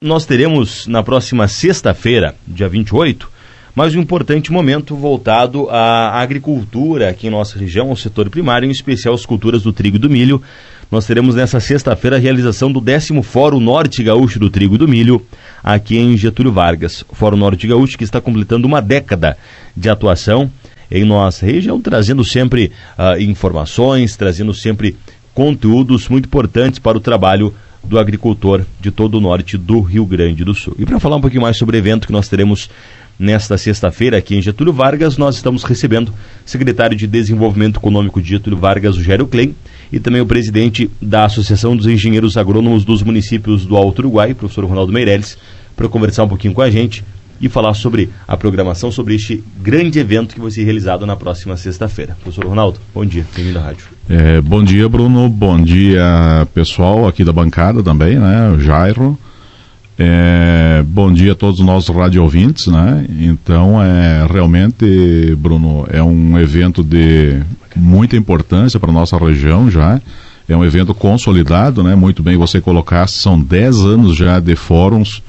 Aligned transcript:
Nós 0.00 0.24
teremos 0.24 0.86
na 0.86 1.02
próxima 1.02 1.48
sexta-feira, 1.48 2.32
dia 2.46 2.68
28, 2.68 3.28
mais 3.74 3.96
um 3.96 4.00
importante 4.00 4.52
momento 4.52 4.94
voltado 4.94 5.68
à 5.70 6.20
agricultura 6.20 7.10
aqui 7.10 7.26
em 7.26 7.30
nossa 7.30 7.58
região, 7.58 7.90
ao 7.90 7.96
setor 7.96 8.30
primário, 8.30 8.64
em 8.64 8.70
especial 8.70 9.12
as 9.12 9.26
culturas 9.26 9.64
do 9.64 9.72
trigo 9.72 9.96
e 9.96 9.98
do 9.98 10.08
milho. 10.08 10.40
Nós 10.88 11.04
teremos 11.04 11.34
nessa 11.34 11.58
sexta-feira 11.58 12.14
a 12.14 12.20
realização 12.20 12.70
do 12.70 12.80
décimo 12.80 13.24
Fórum 13.24 13.58
Norte 13.58 14.04
Gaúcho 14.04 14.38
do 14.38 14.48
Trigo 14.48 14.76
e 14.76 14.78
do 14.78 14.86
Milho, 14.86 15.20
aqui 15.64 15.98
em 15.98 16.16
Getúlio 16.16 16.52
Vargas. 16.52 17.04
Fórum 17.10 17.36
Norte 17.36 17.66
Gaúcho 17.66 17.98
que 17.98 18.04
está 18.04 18.20
completando 18.20 18.68
uma 18.68 18.80
década 18.80 19.36
de 19.76 19.90
atuação 19.90 20.48
em 20.88 21.04
nossa 21.04 21.44
região, 21.44 21.80
trazendo 21.80 22.24
sempre 22.24 22.70
uh, 22.96 23.20
informações, 23.20 24.16
trazendo 24.16 24.54
sempre 24.54 24.96
conteúdos 25.34 26.08
muito 26.08 26.26
importantes 26.26 26.78
para 26.78 26.96
o 26.96 27.00
trabalho 27.00 27.52
do 27.82 27.98
agricultor 27.98 28.64
de 28.80 28.90
todo 28.90 29.16
o 29.16 29.20
norte 29.20 29.56
do 29.56 29.80
Rio 29.80 30.04
Grande 30.04 30.44
do 30.44 30.54
Sul. 30.54 30.74
E 30.78 30.84
para 30.84 31.00
falar 31.00 31.16
um 31.16 31.20
pouquinho 31.20 31.42
mais 31.42 31.56
sobre 31.56 31.76
o 31.76 31.78
evento 31.78 32.06
que 32.06 32.12
nós 32.12 32.28
teremos 32.28 32.68
nesta 33.18 33.58
sexta-feira 33.58 34.16
aqui 34.16 34.36
em 34.36 34.42
Getúlio 34.42 34.72
Vargas, 34.72 35.16
nós 35.16 35.36
estamos 35.36 35.64
recebendo 35.64 36.10
o 36.10 36.14
secretário 36.44 36.96
de 36.96 37.06
Desenvolvimento 37.06 37.78
Econômico 37.78 38.22
de 38.22 38.28
Getúlio 38.28 38.58
Vargas, 38.58 38.96
o 38.96 39.02
Gério 39.02 39.26
Klein, 39.26 39.54
e 39.92 39.98
também 39.98 40.20
o 40.20 40.26
presidente 40.26 40.90
da 41.00 41.24
Associação 41.24 41.76
dos 41.76 41.86
Engenheiros 41.86 42.36
Agrônomos 42.36 42.84
dos 42.84 43.02
Municípios 43.02 43.66
do 43.66 43.76
Alto 43.76 44.00
Uruguai, 44.00 44.34
professor 44.34 44.64
Ronaldo 44.64 44.92
Meirelles, 44.92 45.36
para 45.74 45.88
conversar 45.88 46.24
um 46.24 46.28
pouquinho 46.28 46.54
com 46.54 46.62
a 46.62 46.70
gente 46.70 47.04
e 47.40 47.48
falar 47.48 47.74
sobre 47.74 48.10
a 48.26 48.36
programação, 48.36 48.90
sobre 48.90 49.14
este 49.14 49.42
grande 49.60 49.98
evento 49.98 50.34
que 50.34 50.40
vai 50.40 50.50
ser 50.50 50.64
realizado 50.64 51.06
na 51.06 51.16
próxima 51.16 51.56
sexta-feira. 51.56 52.16
Professor 52.22 52.46
Ronaldo, 52.46 52.80
bom 52.94 53.04
dia, 53.04 53.24
bem-vindo 53.34 53.58
à 53.58 53.62
rádio. 53.62 53.86
É, 54.08 54.40
bom 54.40 54.62
dia, 54.62 54.88
Bruno, 54.88 55.28
bom 55.28 55.60
dia, 55.60 56.46
pessoal 56.52 57.06
aqui 57.06 57.24
da 57.24 57.32
bancada 57.32 57.82
também, 57.82 58.18
né, 58.18 58.50
o 58.50 58.60
Jairo. 58.60 59.18
É, 60.00 60.84
bom 60.86 61.12
dia 61.12 61.32
a 61.32 61.34
todos 61.34 61.58
os 61.58 61.66
nossos 61.66 61.94
rádio 61.94 62.22
ouvintes, 62.22 62.68
né? 62.68 63.04
Então, 63.18 63.82
é 63.82 64.24
realmente, 64.32 65.34
Bruno, 65.36 65.88
é 65.90 66.00
um 66.00 66.38
evento 66.38 66.84
de 66.84 67.42
muita 67.74 68.16
importância 68.16 68.78
para 68.78 68.90
a 68.90 68.92
nossa 68.92 69.18
região 69.18 69.68
já. 69.68 70.00
É 70.48 70.56
um 70.56 70.64
evento 70.64 70.94
consolidado, 70.94 71.82
né? 71.82 71.96
Muito 71.96 72.22
bem 72.22 72.36
você 72.36 72.60
colocar, 72.60 73.08
são 73.08 73.40
10 73.40 73.76
anos 73.80 74.16
já 74.16 74.38
de 74.38 74.54
fóruns 74.54 75.20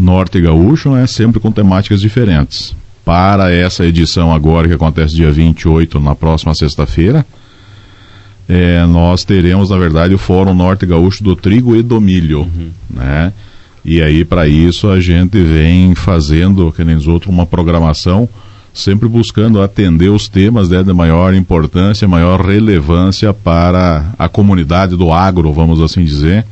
Norte 0.00 0.40
Gaúcho, 0.40 0.90
né, 0.92 1.06
sempre 1.06 1.38
com 1.38 1.52
temáticas 1.52 2.00
diferentes. 2.00 2.74
Para 3.04 3.52
essa 3.52 3.84
edição 3.84 4.32
agora, 4.32 4.66
que 4.66 4.74
acontece 4.74 5.14
dia 5.14 5.30
28, 5.30 6.00
na 6.00 6.14
próxima 6.14 6.54
sexta-feira, 6.54 7.26
é, 8.48 8.84
nós 8.86 9.24
teremos, 9.24 9.70
na 9.70 9.76
verdade, 9.76 10.14
o 10.14 10.18
Fórum 10.18 10.54
Norte 10.54 10.86
Gaúcho 10.86 11.22
do 11.22 11.36
Trigo 11.36 11.76
e 11.76 11.82
do 11.82 12.00
Milho, 12.00 12.40
uhum. 12.40 12.70
né? 12.88 13.32
E 13.84 14.02
aí, 14.02 14.24
para 14.24 14.48
isso, 14.48 14.88
a 14.88 15.00
gente 15.00 15.42
vem 15.42 15.94
fazendo, 15.94 16.72
que 16.72 16.84
nem 16.84 16.96
os 16.96 17.06
outros, 17.06 17.32
uma 17.32 17.46
programação, 17.46 18.28
sempre 18.72 19.08
buscando 19.08 19.62
atender 19.62 20.08
os 20.08 20.28
temas 20.28 20.68
né, 20.68 20.82
de 20.82 20.92
maior 20.92 21.34
importância, 21.34 22.06
maior 22.06 22.40
relevância 22.40 23.32
para 23.32 24.12
a 24.18 24.28
comunidade 24.28 24.96
do 24.96 25.12
agro, 25.12 25.52
vamos 25.52 25.80
assim 25.80 26.04
dizer, 26.04 26.44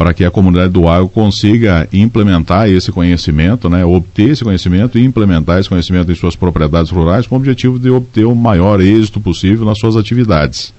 para 0.00 0.14
que 0.14 0.24
a 0.24 0.30
comunidade 0.30 0.72
do 0.72 0.88
agro 0.88 1.10
consiga 1.10 1.86
implementar 1.92 2.70
esse 2.70 2.90
conhecimento, 2.90 3.68
né, 3.68 3.84
obter 3.84 4.30
esse 4.30 4.42
conhecimento 4.42 4.98
e 4.98 5.04
implementar 5.04 5.60
esse 5.60 5.68
conhecimento 5.68 6.10
em 6.10 6.14
suas 6.14 6.34
propriedades 6.34 6.90
rurais 6.90 7.26
com 7.26 7.34
o 7.34 7.38
objetivo 7.38 7.78
de 7.78 7.90
obter 7.90 8.24
o 8.24 8.34
maior 8.34 8.80
êxito 8.80 9.20
possível 9.20 9.66
nas 9.66 9.78
suas 9.78 9.98
atividades. 9.98 10.72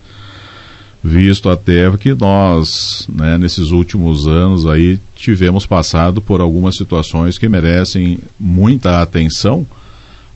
Visto 1.04 1.50
até 1.50 1.96
que 1.98 2.16
nós, 2.16 3.08
né, 3.14 3.38
nesses 3.38 3.70
últimos 3.70 4.26
anos 4.28 4.66
aí, 4.66 5.00
tivemos 5.16 5.68
passado 5.68 6.20
por 6.20 6.42
algumas 6.42 6.76
situações 6.76 7.38
que 7.38 7.48
merecem 7.48 8.18
muita 8.40 9.04
atenção, 9.04 9.68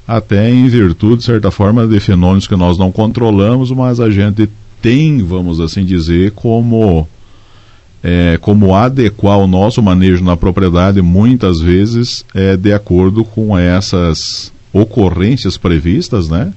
até 0.07 0.47
em 0.47 0.67
virtude, 0.67 1.17
de 1.17 1.23
certa 1.23 1.49
forma, 1.49 1.87
de 1.87 1.99
fenômenos 1.99 2.47
que 2.47 2.55
nós 2.55 2.77
não 2.77 2.91
controlamos, 2.91 3.71
mas 3.71 3.99
a 3.99 4.11
gente 4.11 4.47
tem, 4.79 5.23
vamos 5.23 5.59
assim 5.59 5.83
dizer, 5.83 6.33
como 6.33 7.07
é, 8.07 8.37
como 8.39 8.75
adequar 8.75 9.39
o 9.39 9.47
nosso 9.47 9.81
manejo 9.81 10.23
na 10.23 10.37
propriedade, 10.37 11.01
muitas 11.01 11.59
vezes 11.59 12.23
é 12.35 12.55
de 12.55 12.71
acordo 12.71 13.25
com 13.25 13.57
essas 13.57 14.53
ocorrências 14.71 15.57
previstas, 15.57 16.29
né? 16.29 16.53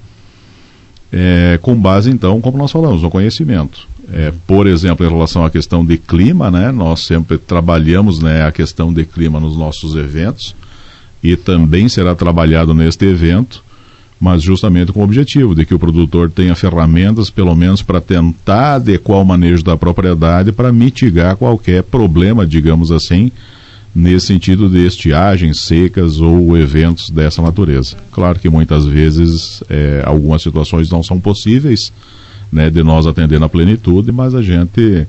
É, 1.11 1.59
com 1.63 1.75
base, 1.75 2.11
então, 2.11 2.39
como 2.43 2.59
nós 2.59 2.71
falamos, 2.71 3.01
no 3.01 3.09
conhecimento. 3.09 3.89
É, 4.13 4.31
por 4.47 4.67
exemplo, 4.67 5.07
em 5.07 5.09
relação 5.09 5.43
à 5.43 5.51
questão 5.51 5.83
de 5.83 5.97
clima, 5.97 6.51
né? 6.51 6.71
Nós 6.71 7.07
sempre 7.07 7.39
trabalhamos 7.39 8.19
né, 8.21 8.45
a 8.45 8.53
questão 8.53 8.93
de 8.93 9.07
clima 9.07 9.41
nos 9.41 9.57
nossos 9.57 9.97
eventos 9.97 10.55
e 11.23 11.35
também 11.35 11.89
será 11.89 12.15
trabalhado 12.15 12.75
neste 12.75 13.07
evento 13.07 13.65
mas 14.21 14.43
justamente 14.43 14.93
com 14.93 15.01
o 15.01 15.05
objetivo 15.05 15.55
de 15.55 15.65
que 15.65 15.75
o 15.75 15.79
produtor 15.79 16.31
tenha 16.31 16.55
ferramentas, 16.55 17.31
pelo 17.31 17.55
menos, 17.55 17.83
para 17.83 18.01
tentar 18.01 18.75
adequar 18.75 19.21
o 19.21 19.25
manejo 19.25 19.63
da 19.63 19.77
propriedade 19.77 20.51
para 20.51 20.73
mitigar 20.73 21.37
qualquer 21.37 21.85
problema, 21.85 22.45
digamos 22.45 22.91
assim, 22.91 23.31
nesse 23.95 24.27
sentido 24.27 24.69
de 24.69 24.87
estiagens, 24.87 25.61
secas 25.61 26.21
ou 26.21 26.57
eventos 26.57 27.11
dessa 27.11 27.41
natureza. 27.41 27.97
Claro 28.11 28.39
que 28.39 28.49
muitas 28.49 28.85
vezes 28.85 29.63
é, 29.69 30.03
algumas 30.05 30.43
situações 30.43 30.91
não 30.91 31.03
são 31.03 31.21
possíveis 31.21 31.93
né, 32.51 32.71
de 32.71 32.83
nós 32.83 33.07
atender 33.07 33.39
na 33.39 33.49
plenitude, 33.49 34.11
mas 34.11 34.35
a 34.35 34.43
gente 34.43 35.07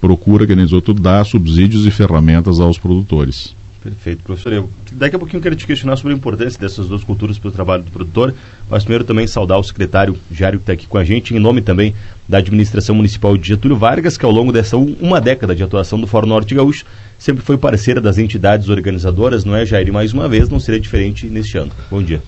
procura, 0.00 0.46
que 0.46 0.54
nem 0.54 0.66
outros, 0.72 1.00
dar 1.00 1.24
subsídios 1.24 1.86
e 1.86 1.90
ferramentas 1.90 2.60
aos 2.60 2.78
produtores. 2.78 3.54
Perfeito, 3.82 4.24
professor. 4.24 4.52
Eu, 4.52 4.68
daqui 4.92 5.14
a 5.14 5.18
pouquinho 5.18 5.38
eu 5.38 5.42
quero 5.42 5.54
te 5.54 5.66
questionar 5.66 5.96
sobre 5.96 6.12
a 6.12 6.16
importância 6.16 6.58
dessas 6.60 6.88
duas 6.88 7.04
culturas 7.04 7.38
para 7.38 7.48
o 7.48 7.52
trabalho 7.52 7.82
do 7.84 7.90
produtor, 7.90 8.34
mas 8.68 8.82
primeiro 8.82 9.04
também 9.04 9.26
saudar 9.26 9.58
o 9.58 9.62
secretário 9.62 10.16
Jário 10.30 10.58
que 10.58 10.64
está 10.64 10.72
aqui 10.72 10.86
com 10.86 10.98
a 10.98 11.04
gente, 11.04 11.34
em 11.34 11.38
nome 11.38 11.62
também 11.62 11.94
da 12.28 12.38
administração 12.38 12.94
municipal 12.94 13.36
de 13.36 13.48
Getúlio 13.48 13.76
Vargas, 13.76 14.18
que 14.18 14.24
ao 14.24 14.32
longo 14.32 14.52
dessa 14.52 14.76
uma 14.76 15.20
década 15.20 15.54
de 15.54 15.62
atuação 15.62 16.00
do 16.00 16.06
Fórum 16.06 16.26
Norte 16.26 16.54
Gaúcho 16.54 16.84
sempre 17.18 17.42
foi 17.42 17.56
parceira 17.56 18.00
das 18.00 18.18
entidades 18.18 18.68
organizadoras, 18.68 19.44
não 19.44 19.54
é, 19.54 19.64
Jair? 19.64 19.86
E 19.86 19.92
mais 19.92 20.12
uma 20.12 20.28
vez 20.28 20.48
não 20.48 20.58
seria 20.58 20.80
diferente 20.80 21.26
neste 21.26 21.56
ano. 21.56 21.70
Bom 21.90 22.02
dia. 22.02 22.20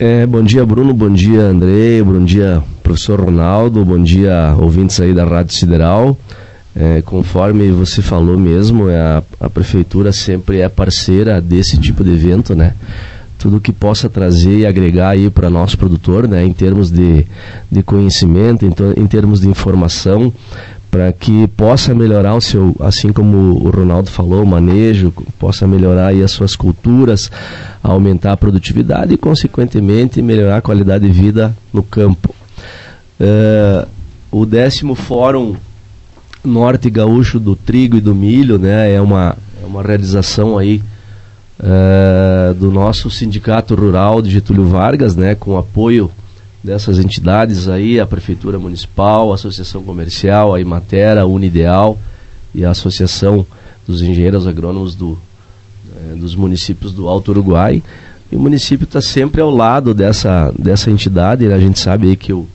É, 0.00 0.26
bom 0.26 0.42
dia, 0.42 0.64
Bruno. 0.66 0.92
Bom 0.94 1.12
dia, 1.12 1.40
André. 1.40 2.02
Bom 2.04 2.24
dia, 2.24 2.62
professor 2.82 3.20
Ronaldo. 3.20 3.84
Bom 3.84 4.00
dia, 4.02 4.54
ouvintes 4.58 5.00
aí 5.00 5.12
da 5.12 5.24
Rádio 5.24 5.54
Sideral. 5.54 6.18
É, 6.80 7.02
conforme 7.02 7.72
você 7.72 8.00
falou 8.00 8.38
mesmo, 8.38 8.88
é 8.88 9.00
a, 9.00 9.22
a 9.40 9.50
prefeitura 9.50 10.12
sempre 10.12 10.60
é 10.60 10.68
parceira 10.68 11.40
desse 11.40 11.76
tipo 11.76 12.04
de 12.04 12.12
evento, 12.12 12.54
né? 12.54 12.72
Tudo 13.36 13.60
que 13.60 13.72
possa 13.72 14.08
trazer 14.08 14.58
e 14.58 14.66
agregar 14.66 15.08
aí 15.08 15.28
para 15.28 15.50
nosso 15.50 15.76
produtor, 15.76 16.28
né? 16.28 16.44
Em 16.44 16.52
termos 16.52 16.88
de, 16.88 17.26
de 17.68 17.82
conhecimento, 17.82 18.64
em, 18.64 18.72
em 18.96 19.06
termos 19.08 19.40
de 19.40 19.48
informação, 19.48 20.32
para 20.88 21.12
que 21.12 21.48
possa 21.48 21.92
melhorar 21.92 22.36
o 22.36 22.40
seu, 22.40 22.76
assim 22.78 23.12
como 23.12 23.36
o 23.36 23.70
Ronaldo 23.70 24.08
falou, 24.08 24.44
o 24.44 24.46
manejo, 24.46 25.12
possa 25.36 25.66
melhorar 25.66 26.08
aí 26.08 26.22
as 26.22 26.30
suas 26.30 26.54
culturas, 26.54 27.28
aumentar 27.82 28.30
a 28.30 28.36
produtividade 28.36 29.12
e, 29.12 29.16
consequentemente, 29.16 30.22
melhorar 30.22 30.58
a 30.58 30.62
qualidade 30.62 31.04
de 31.04 31.12
vida 31.12 31.56
no 31.72 31.82
campo. 31.82 32.32
É, 33.18 33.84
o 34.30 34.46
décimo 34.46 34.94
fórum 34.94 35.56
norte 36.44 36.88
gaúcho 36.90 37.38
do 37.38 37.56
trigo 37.56 37.96
e 37.96 38.00
do 38.00 38.14
milho, 38.14 38.58
né? 38.58 38.92
É 38.92 39.00
uma, 39.00 39.36
é 39.62 39.66
uma 39.66 39.82
realização 39.82 40.56
aí 40.56 40.82
é, 41.60 42.54
do 42.54 42.70
nosso 42.70 43.10
sindicato 43.10 43.74
rural 43.74 44.22
de 44.22 44.30
Getúlio 44.30 44.66
Vargas, 44.66 45.16
né? 45.16 45.34
Com 45.34 45.56
apoio 45.56 46.10
dessas 46.62 46.98
entidades 46.98 47.68
aí, 47.68 48.00
a 48.00 48.06
prefeitura 48.06 48.58
municipal, 48.58 49.32
a 49.32 49.34
associação 49.34 49.82
comercial, 49.82 50.54
a 50.54 50.60
Imatera, 50.60 51.22
a 51.22 51.26
Unideal 51.26 51.98
e 52.54 52.64
a 52.64 52.70
associação 52.70 53.46
dos 53.86 54.02
engenheiros 54.02 54.46
agrônomos 54.46 54.94
do, 54.94 55.18
é, 55.96 56.14
dos 56.14 56.34
municípios 56.34 56.92
do 56.92 57.08
Alto 57.08 57.30
Uruguai. 57.30 57.82
E 58.30 58.36
o 58.36 58.38
município 58.38 58.84
está 58.84 59.00
sempre 59.00 59.40
ao 59.40 59.50
lado 59.50 59.94
dessa, 59.94 60.52
dessa 60.58 60.90
entidade, 60.90 61.46
né? 61.46 61.54
a 61.54 61.58
gente 61.58 61.78
sabe 61.78 62.08
aí 62.08 62.16
que 62.16 62.32
o 62.32 62.46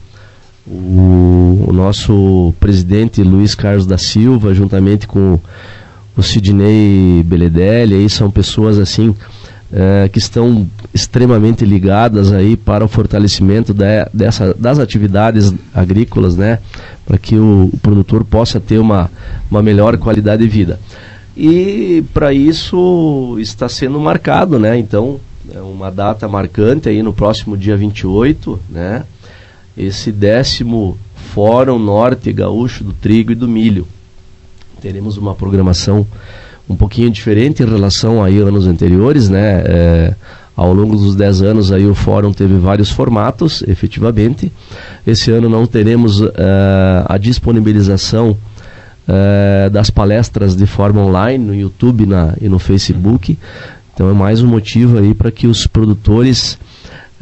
o, 0.66 1.66
o 1.68 1.74
nosso 1.74 2.54
presidente 2.60 3.22
Luiz 3.22 3.56
Carlos 3.56 3.86
da 3.86 3.98
Silva, 3.98 4.54
juntamente 4.54 5.08
com 5.08 5.40
o 6.16 6.22
Sidney 6.22 7.24
Beledelli, 7.24 7.96
aí 7.96 8.10
são 8.10 8.30
pessoas 8.30 8.80
assim 8.80 9.14
é, 9.74 10.08
que 10.08 10.20
estão 10.20 10.68
extremamente 10.94 11.66
ligadas 11.66 12.32
aí 12.32 12.56
para 12.56 12.86
o 12.86 12.88
fortalecimento 12.88 13.74
dessa, 14.14 14.54
das 14.54 14.78
atividades 14.78 15.52
agrícolas, 15.74 16.38
né, 16.38 16.60
para 17.06 17.18
que 17.18 17.36
o, 17.36 17.72
o, 17.74 17.78
produtor 17.80 18.24
possa 18.24 18.60
ter 18.60 18.78
uma, 18.78 19.10
uma 19.50 19.64
melhor 19.64 19.98
qualidade 19.98 20.44
de 20.44 20.48
vida. 20.48 20.80
E 21.36 22.04
para 22.14 22.32
isso 22.32 23.36
está 23.40 23.68
sendo 23.68 24.00
marcado, 24.00 24.60
né, 24.60 24.78
então, 24.78 25.20
é 25.52 25.60
uma 25.60 25.90
data 25.90 26.28
marcante 26.28 26.88
aí 26.88 27.02
no 27.02 27.12
próximo 27.12 27.58
dia 27.58 27.76
28, 27.76 28.60
né, 28.70 29.04
esse 29.78 30.12
décimo 30.12 30.98
Fórum 31.34 31.80
Norte 31.80 32.32
Gaúcho 32.32 32.84
do 32.84 32.94
Trigo 32.94 33.32
e 33.32 33.36
do 33.36 33.48
Milho. 33.48 33.88
Teremos 34.82 35.18
uma 35.18 35.34
programação 35.34 36.06
um 36.70 36.76
pouquinho 36.76 37.10
diferente 37.10 37.64
em 37.64 37.66
relação 37.66 38.24
a 38.24 38.28
anos 38.28 38.68
anteriores, 38.68 39.30
né? 39.30 39.64
É, 39.66 40.16
ao 40.56 40.74
longo 40.74 40.96
dos 40.96 41.16
10 41.16 41.42
anos 41.42 41.72
aí 41.72 41.86
o 41.86 41.96
fórum 41.96 42.32
teve 42.32 42.56
vários 42.58 42.92
formatos, 42.92 43.64
efetivamente. 43.68 44.52
Esse 45.06 45.32
ano 45.32 45.50
não 45.50 45.66
teremos 45.66 46.22
uh, 46.22 46.32
a 47.06 47.18
disponibilização 47.18 48.38
uh, 49.08 49.70
das 49.72 49.90
palestras 49.90 50.56
de 50.56 50.68
forma 50.68 51.02
online 51.02 51.44
no 51.44 51.56
YouTube 51.56 52.06
na, 52.06 52.36
e 52.40 52.48
no 52.48 52.60
Facebook. 52.60 53.38
Então 53.94 54.10
é 54.10 54.14
mais 54.14 54.44
um 54.44 54.48
motivo 54.48 55.00
aí 55.00 55.14
para 55.14 55.32
que 55.32 55.48
os 55.48 55.66
produtores 55.66 56.58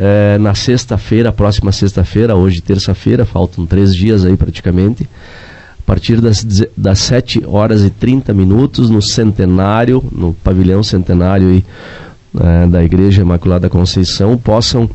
uh, 0.02 0.42
na 0.42 0.56
sexta-feira, 0.56 1.32
próxima 1.32 1.72
sexta-feira, 1.72 2.36
hoje 2.36 2.62
terça-feira, 2.62 3.26
faltam 3.26 3.66
três 3.66 3.96
dias 3.96 4.26
aí 4.26 4.36
praticamente, 4.36 5.08
a 5.80 5.84
partir 5.86 6.20
das, 6.20 6.44
das 6.76 7.00
7 7.00 7.44
horas 7.46 7.84
e 7.84 7.90
30 7.90 8.34
minutos 8.34 8.90
no 8.90 9.02
centenário, 9.02 10.04
no 10.12 10.34
pavilhão 10.34 10.82
centenário 10.82 11.50
aí, 11.50 11.66
é, 12.40 12.68
da 12.68 12.84
Igreja 12.84 13.22
Imaculada 13.22 13.70
Conceição 13.70 14.38
possam 14.38 14.90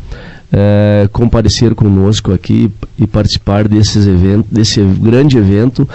é, 0.50 1.08
comparecer 1.12 1.74
conosco 1.74 2.32
aqui 2.32 2.72
e 2.98 3.06
participar 3.06 3.68
desses 3.68 4.06
eventos, 4.06 4.50
desse 4.50 4.80
grande 4.80 5.36
evento 5.36 5.86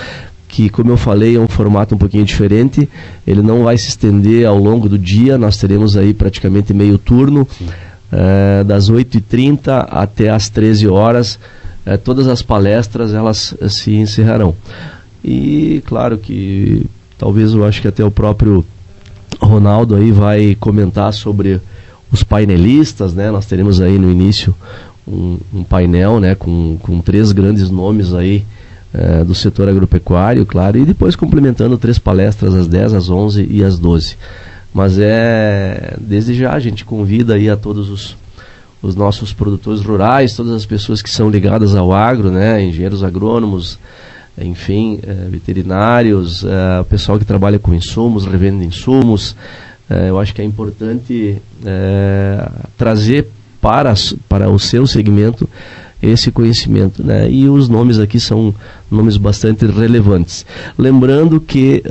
que, 0.48 0.70
como 0.70 0.92
eu 0.92 0.98
falei, 0.98 1.38
é 1.38 1.40
um 1.40 1.48
formato 1.48 1.96
um 1.96 1.98
pouquinho 1.98 2.26
diferente. 2.26 2.88
Ele 3.26 3.42
não 3.42 3.64
vai 3.64 3.78
se 3.78 3.88
estender 3.88 4.46
ao 4.46 4.58
longo 4.58 4.90
do 4.90 5.00
dia. 5.00 5.38
Nós 5.38 5.56
teremos 5.58 5.96
aí 5.96 6.14
praticamente 6.14 6.74
meio 6.74 6.98
turno, 6.98 7.48
é, 8.12 8.64
das 8.64 8.92
8h30 8.92 9.88
até 9.90 10.30
as 10.30 10.50
13 10.50 10.88
horas. 10.88 11.40
É, 11.86 11.98
todas 11.98 12.28
as 12.28 12.42
palestras 12.42 13.14
elas 13.14 13.56
se 13.70 13.96
encerrarão. 13.96 14.56
E 15.24 15.82
claro 15.86 16.18
que 16.18 16.86
talvez 17.18 17.54
eu 17.54 17.66
acho 17.66 17.82
que 17.82 17.88
até 17.88 18.04
o 18.04 18.12
próprio 18.12 18.66
Ronaldo 19.40 19.96
aí 19.96 20.12
vai 20.12 20.56
comentar 20.60 21.14
sobre 21.14 21.62
os 22.12 22.24
painelistas, 22.24 23.14
né? 23.14 23.32
Nós 23.32 23.46
teremos 23.46 23.80
aí 23.80 23.98
no 23.98 24.12
início 24.12 24.54
um, 25.08 25.38
um 25.54 25.64
painel, 25.64 26.20
né? 26.20 26.36
Com, 26.36 26.78
com 26.82 27.00
três 27.00 27.32
grandes 27.32 27.70
nomes 27.70 28.14
aí 28.14 28.46
é, 28.94 29.24
do 29.24 29.34
setor 29.34 29.70
agropecuário, 29.70 30.46
claro, 30.46 30.78
e 30.78 30.86
depois 30.86 31.16
complementando 31.16 31.78
três 31.78 31.98
palestras 31.98 32.54
às 32.54 32.68
10, 32.68 32.94
às 32.94 33.10
11 33.10 33.48
e 33.50 33.64
às 33.64 33.80
12. 33.80 34.18
Mas 34.74 34.98
é, 34.98 35.96
desde 36.00 36.34
já 36.34 36.54
a 36.54 36.60
gente 36.60 36.86
convida 36.86 37.36
aí 37.36 37.50
a 37.50 37.58
todos 37.58 37.90
os, 37.90 38.18
os 38.82 38.96
nossos 38.96 39.34
produtores 39.34 39.82
rurais, 39.82 40.36
todas 40.36 40.54
as 40.54 40.66
pessoas 40.66 41.02
que 41.02 41.10
são 41.10 41.30
ligadas 41.30 41.76
ao 41.76 41.92
agro, 41.92 42.32
né? 42.32 42.64
Engenheiros 42.64 43.04
agrônomos, 43.04 43.78
enfim, 44.38 45.00
é, 45.04 45.14
veterinários, 45.30 46.46
é, 46.46 46.80
o 46.80 46.86
pessoal 46.86 47.20
que 47.20 47.26
trabalha 47.26 47.60
com 47.60 47.74
insumos, 47.74 48.26
revenda 48.26 48.64
insumos. 48.64 49.36
É, 49.90 50.10
eu 50.10 50.18
acho 50.20 50.34
que 50.34 50.42
é 50.42 50.46
importante 50.46 51.42
trazer 52.78 53.28
para, 53.60 53.94
para 54.28 54.50
o 54.50 54.58
seu 54.58 54.88
segmento 54.88 55.48
esse 56.02 56.32
conhecimento. 56.32 57.04
Né? 57.04 57.30
E 57.30 57.50
os 57.50 57.68
nomes 57.68 58.00
aqui 58.00 58.20
são 58.20 58.56
nomes 58.90 59.18
bastante 59.18 59.66
relevantes. 59.66 60.46
Lembrando 60.78 61.42
que 61.42 61.84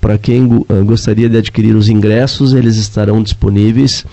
para 0.00 0.16
quem 0.16 0.64
gostaria 0.84 1.28
de 1.28 1.36
adquirir 1.36 1.74
os 1.76 1.88
ingressos, 1.88 2.54
eles 2.54 2.76
estarão 2.76 3.22
disponíveis 3.22 4.04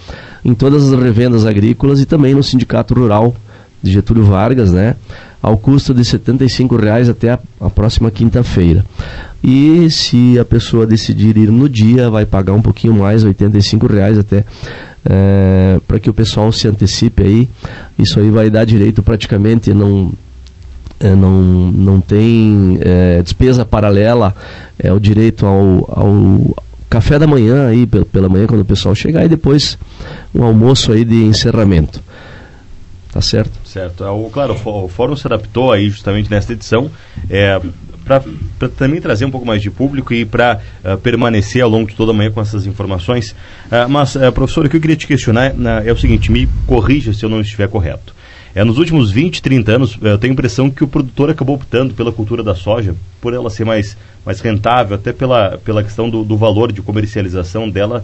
em 0.43 0.53
todas 0.53 0.91
as 0.91 0.99
revendas 0.99 1.45
agrícolas 1.45 2.01
e 2.01 2.05
também 2.05 2.33
no 2.33 2.43
Sindicato 2.43 2.93
Rural 2.93 3.35
de 3.81 3.91
Getúlio 3.91 4.23
Vargas, 4.23 4.71
né? 4.71 4.95
ao 5.41 5.57
custo 5.57 5.93
de 5.93 6.01
R$ 6.01 6.77
reais 6.81 7.09
até 7.09 7.31
a, 7.31 7.39
a 7.61 7.69
próxima 7.69 8.11
quinta-feira. 8.11 8.85
E 9.43 9.89
se 9.89 10.37
a 10.39 10.43
pessoa 10.43 10.85
decidir 10.85 11.37
ir 11.37 11.49
no 11.49 11.69
dia, 11.69 12.09
vai 12.09 12.25
pagar 12.25 12.53
um 12.53 12.61
pouquinho 12.61 12.93
mais, 12.93 13.23
R$ 13.23 13.35
reais 13.89 14.17
até 14.17 14.43
é, 15.05 15.79
para 15.87 15.99
que 15.99 16.09
o 16.09 16.13
pessoal 16.13 16.51
se 16.51 16.67
antecipe 16.67 17.23
aí. 17.23 17.49
Isso 17.97 18.19
aí 18.19 18.29
vai 18.29 18.49
dar 18.49 18.65
direito 18.65 19.01
praticamente 19.01 19.73
não 19.73 20.11
não, 20.99 21.71
não 21.71 22.01
tem 22.01 22.79
é, 22.81 23.21
despesa 23.21 23.65
paralela, 23.65 24.35
é 24.79 24.91
o 24.91 24.99
direito 24.99 25.45
ao, 25.45 25.89
ao 25.89 26.55
café 26.89 27.19
da 27.19 27.27
manhã 27.27 27.67
aí 27.67 27.85
pela 27.85 28.29
manhã 28.29 28.47
quando 28.47 28.61
o 28.61 28.65
pessoal 28.65 28.95
chegar 28.95 29.25
e 29.25 29.29
depois 29.29 29.77
um 30.33 30.43
almoço 30.43 30.91
aí 30.91 31.03
de 31.03 31.23
encerramento. 31.23 32.01
Tá 33.11 33.21
certo? 33.21 33.51
Certo. 33.65 34.03
É, 34.03 34.09
o, 34.09 34.29
claro, 34.29 34.53
o 34.53 34.87
fórum 34.87 35.15
se 35.15 35.25
adaptou 35.25 35.71
aí 35.71 35.89
justamente 35.89 36.29
nesta 36.29 36.53
edição 36.53 36.91
é, 37.29 37.59
para 38.07 38.69
também 38.69 39.01
trazer 39.01 39.25
um 39.25 39.31
pouco 39.31 39.45
mais 39.45 39.61
de 39.61 39.69
público 39.69 40.13
e 40.13 40.25
para 40.25 40.61
uh, 40.83 40.89
é, 40.91 40.95
permanecer 40.95 41.61
ao 41.61 41.69
longo 41.69 41.89
de 41.89 41.95
toda 41.95 42.11
a 42.11 42.13
manhã 42.13 42.31
com 42.31 42.39
essas 42.39 42.65
informações. 42.65 43.31
Uh, 43.31 43.89
mas, 43.89 44.15
uh, 44.15 44.31
professor, 44.31 44.65
o 44.65 44.69
que 44.69 44.77
eu 44.77 44.81
queria 44.81 44.95
te 44.95 45.05
questionar 45.05 45.53
é 45.85 45.91
o 45.91 45.97
seguinte, 45.97 46.31
me 46.31 46.47
corrija 46.65 47.11
se 47.13 47.23
eu 47.23 47.29
não 47.29 47.41
estiver 47.41 47.67
correto. 47.67 48.15
É, 48.57 48.63
nos 48.63 48.79
últimos 48.79 49.11
20, 49.11 49.39
30 49.39 49.71
anos, 49.71 49.97
eu 50.01 50.17
tenho 50.17 50.31
a 50.31 50.33
impressão 50.33 50.67
que 50.67 50.83
o 50.83 50.87
produtor 50.87 51.29
acabou 51.29 51.55
optando 51.57 51.93
pela 51.93 52.11
cultura 52.11 52.41
da 52.41 52.55
soja, 52.55 52.95
por 53.21 53.31
ela 53.31 53.51
ser 53.51 53.65
mais, 53.65 53.95
mais 54.25 54.39
rentável, 54.39 54.95
até 54.95 55.13
pela, 55.13 55.59
pela 55.59 55.83
questão 55.83 56.09
do, 56.09 56.23
do 56.23 56.35
valor 56.35 56.71
de 56.71 56.81
comercialização 56.81 57.69
dela 57.69 58.03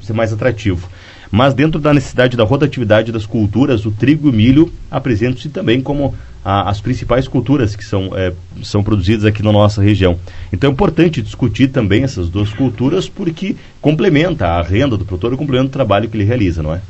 ser 0.00 0.14
mais 0.14 0.32
atrativo. 0.32 0.88
Mas 1.30 1.52
dentro 1.52 1.78
da 1.78 1.92
necessidade 1.92 2.34
da 2.34 2.44
rotatividade 2.44 3.12
das 3.12 3.26
culturas, 3.26 3.84
o 3.84 3.90
trigo 3.90 4.28
e 4.28 4.30
o 4.30 4.32
milho 4.32 4.72
apresentam-se 4.90 5.50
também 5.50 5.82
como 5.82 6.14
a, 6.42 6.70
as 6.70 6.80
principais 6.80 7.28
culturas 7.28 7.76
que 7.76 7.84
são, 7.84 8.16
é, 8.16 8.32
são 8.62 8.82
produzidas 8.82 9.26
aqui 9.26 9.42
na 9.42 9.52
nossa 9.52 9.82
região. 9.82 10.18
Então 10.50 10.70
é 10.70 10.72
importante 10.72 11.20
discutir 11.20 11.68
também 11.68 12.04
essas 12.04 12.30
duas 12.30 12.48
culturas 12.54 13.06
porque 13.06 13.54
complementa 13.82 14.46
a 14.46 14.62
renda 14.62 14.96
do 14.96 15.04
produtor 15.04 15.34
e 15.34 15.36
complementa 15.36 15.66
o 15.66 15.72
trabalho 15.72 16.08
que 16.08 16.16
ele 16.16 16.24
realiza, 16.24 16.62
não 16.62 16.72
é? 16.72 16.80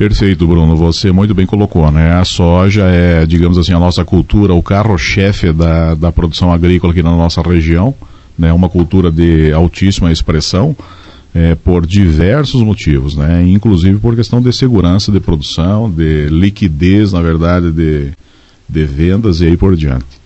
Perfeito, 0.00 0.46
Bruno. 0.46 0.74
Você 0.76 1.12
muito 1.12 1.34
bem 1.34 1.44
colocou, 1.44 1.92
né? 1.92 2.14
A 2.14 2.24
soja 2.24 2.84
é, 2.84 3.26
digamos 3.26 3.58
assim, 3.58 3.74
a 3.74 3.78
nossa 3.78 4.02
cultura, 4.02 4.54
o 4.54 4.62
carro-chefe 4.62 5.52
da, 5.52 5.94
da 5.94 6.10
produção 6.10 6.50
agrícola 6.50 6.90
aqui 6.90 7.02
na 7.02 7.14
nossa 7.14 7.42
região, 7.42 7.94
né? 8.38 8.50
Uma 8.50 8.70
cultura 8.70 9.12
de 9.12 9.52
altíssima 9.52 10.10
expressão 10.10 10.74
é, 11.34 11.54
por 11.54 11.86
diversos 11.86 12.62
motivos, 12.62 13.14
né? 13.14 13.46
inclusive 13.46 13.98
por 13.98 14.16
questão 14.16 14.40
de 14.40 14.50
segurança 14.54 15.12
de 15.12 15.20
produção, 15.20 15.90
de 15.90 16.30
liquidez, 16.30 17.12
na 17.12 17.20
verdade, 17.20 17.70
de, 17.70 18.10
de 18.66 18.84
vendas 18.86 19.42
e 19.42 19.48
aí 19.48 19.56
por 19.58 19.76
diante. 19.76 20.18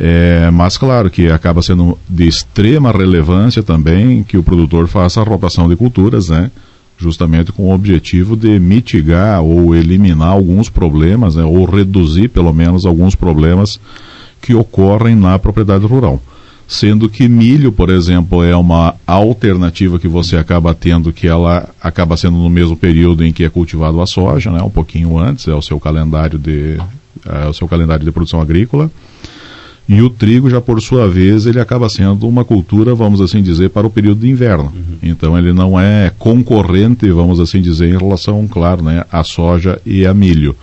É, 0.00 0.50
mas 0.50 0.76
claro 0.76 1.10
que 1.10 1.30
acaba 1.30 1.62
sendo 1.62 1.96
de 2.08 2.26
extrema 2.26 2.90
relevância 2.90 3.62
também 3.62 4.24
que 4.24 4.36
o 4.36 4.42
produtor 4.42 4.88
faça 4.88 5.20
a 5.20 5.24
rotação 5.24 5.68
de 5.68 5.76
culturas, 5.76 6.28
né? 6.28 6.50
Justamente 6.98 7.52
com 7.52 7.64
o 7.64 7.74
objetivo 7.74 8.36
de 8.36 8.58
mitigar 8.58 9.42
ou 9.42 9.74
eliminar 9.74 10.28
alguns 10.28 10.68
problemas, 10.68 11.36
né? 11.36 11.44
ou 11.44 11.64
reduzir 11.64 12.28
pelo 12.28 12.52
menos 12.52 12.86
alguns 12.86 13.14
problemas 13.14 13.78
que 14.40 14.54
ocorrem 14.54 15.14
na 15.14 15.38
propriedade 15.38 15.84
rural 15.86 16.22
sendo 16.66 17.08
que 17.08 17.28
milho, 17.28 17.70
por 17.70 17.90
exemplo, 17.90 18.42
é 18.42 18.56
uma 18.56 18.96
alternativa 19.06 19.98
que 19.98 20.08
você 20.08 20.36
acaba 20.36 20.74
tendo 20.74 21.12
que 21.12 21.26
ela 21.26 21.68
acaba 21.80 22.16
sendo 22.16 22.36
no 22.36 22.50
mesmo 22.50 22.76
período 22.76 23.24
em 23.24 23.32
que 23.32 23.44
é 23.44 23.48
cultivado 23.48 24.00
a 24.00 24.06
soja, 24.06 24.50
né, 24.50 24.60
um 24.62 24.70
pouquinho 24.70 25.16
antes, 25.16 25.46
é 25.46 25.54
o 25.54 25.62
seu 25.62 25.78
calendário 25.78 26.38
de 26.38 26.76
é 27.24 27.48
o 27.48 27.52
seu 27.52 27.66
calendário 27.66 28.04
de 28.04 28.12
produção 28.12 28.40
agrícola. 28.40 28.90
E 29.88 30.02
o 30.02 30.10
trigo 30.10 30.50
já 30.50 30.60
por 30.60 30.80
sua 30.82 31.08
vez, 31.08 31.46
ele 31.46 31.60
acaba 31.60 31.88
sendo 31.88 32.26
uma 32.26 32.44
cultura, 32.44 32.94
vamos 32.94 33.20
assim 33.20 33.40
dizer, 33.40 33.70
para 33.70 33.86
o 33.86 33.90
período 33.90 34.20
de 34.20 34.28
inverno. 34.28 34.72
Uhum. 34.74 34.98
Então 35.02 35.38
ele 35.38 35.52
não 35.52 35.78
é 35.78 36.10
concorrente, 36.18 37.08
vamos 37.10 37.38
assim 37.38 37.60
dizer, 37.60 37.94
em 37.94 37.96
relação, 37.96 38.46
claro, 38.48 38.82
né, 38.82 39.04
à 39.12 39.22
soja 39.22 39.80
e 39.86 40.04
a 40.04 40.12
milho 40.12 40.56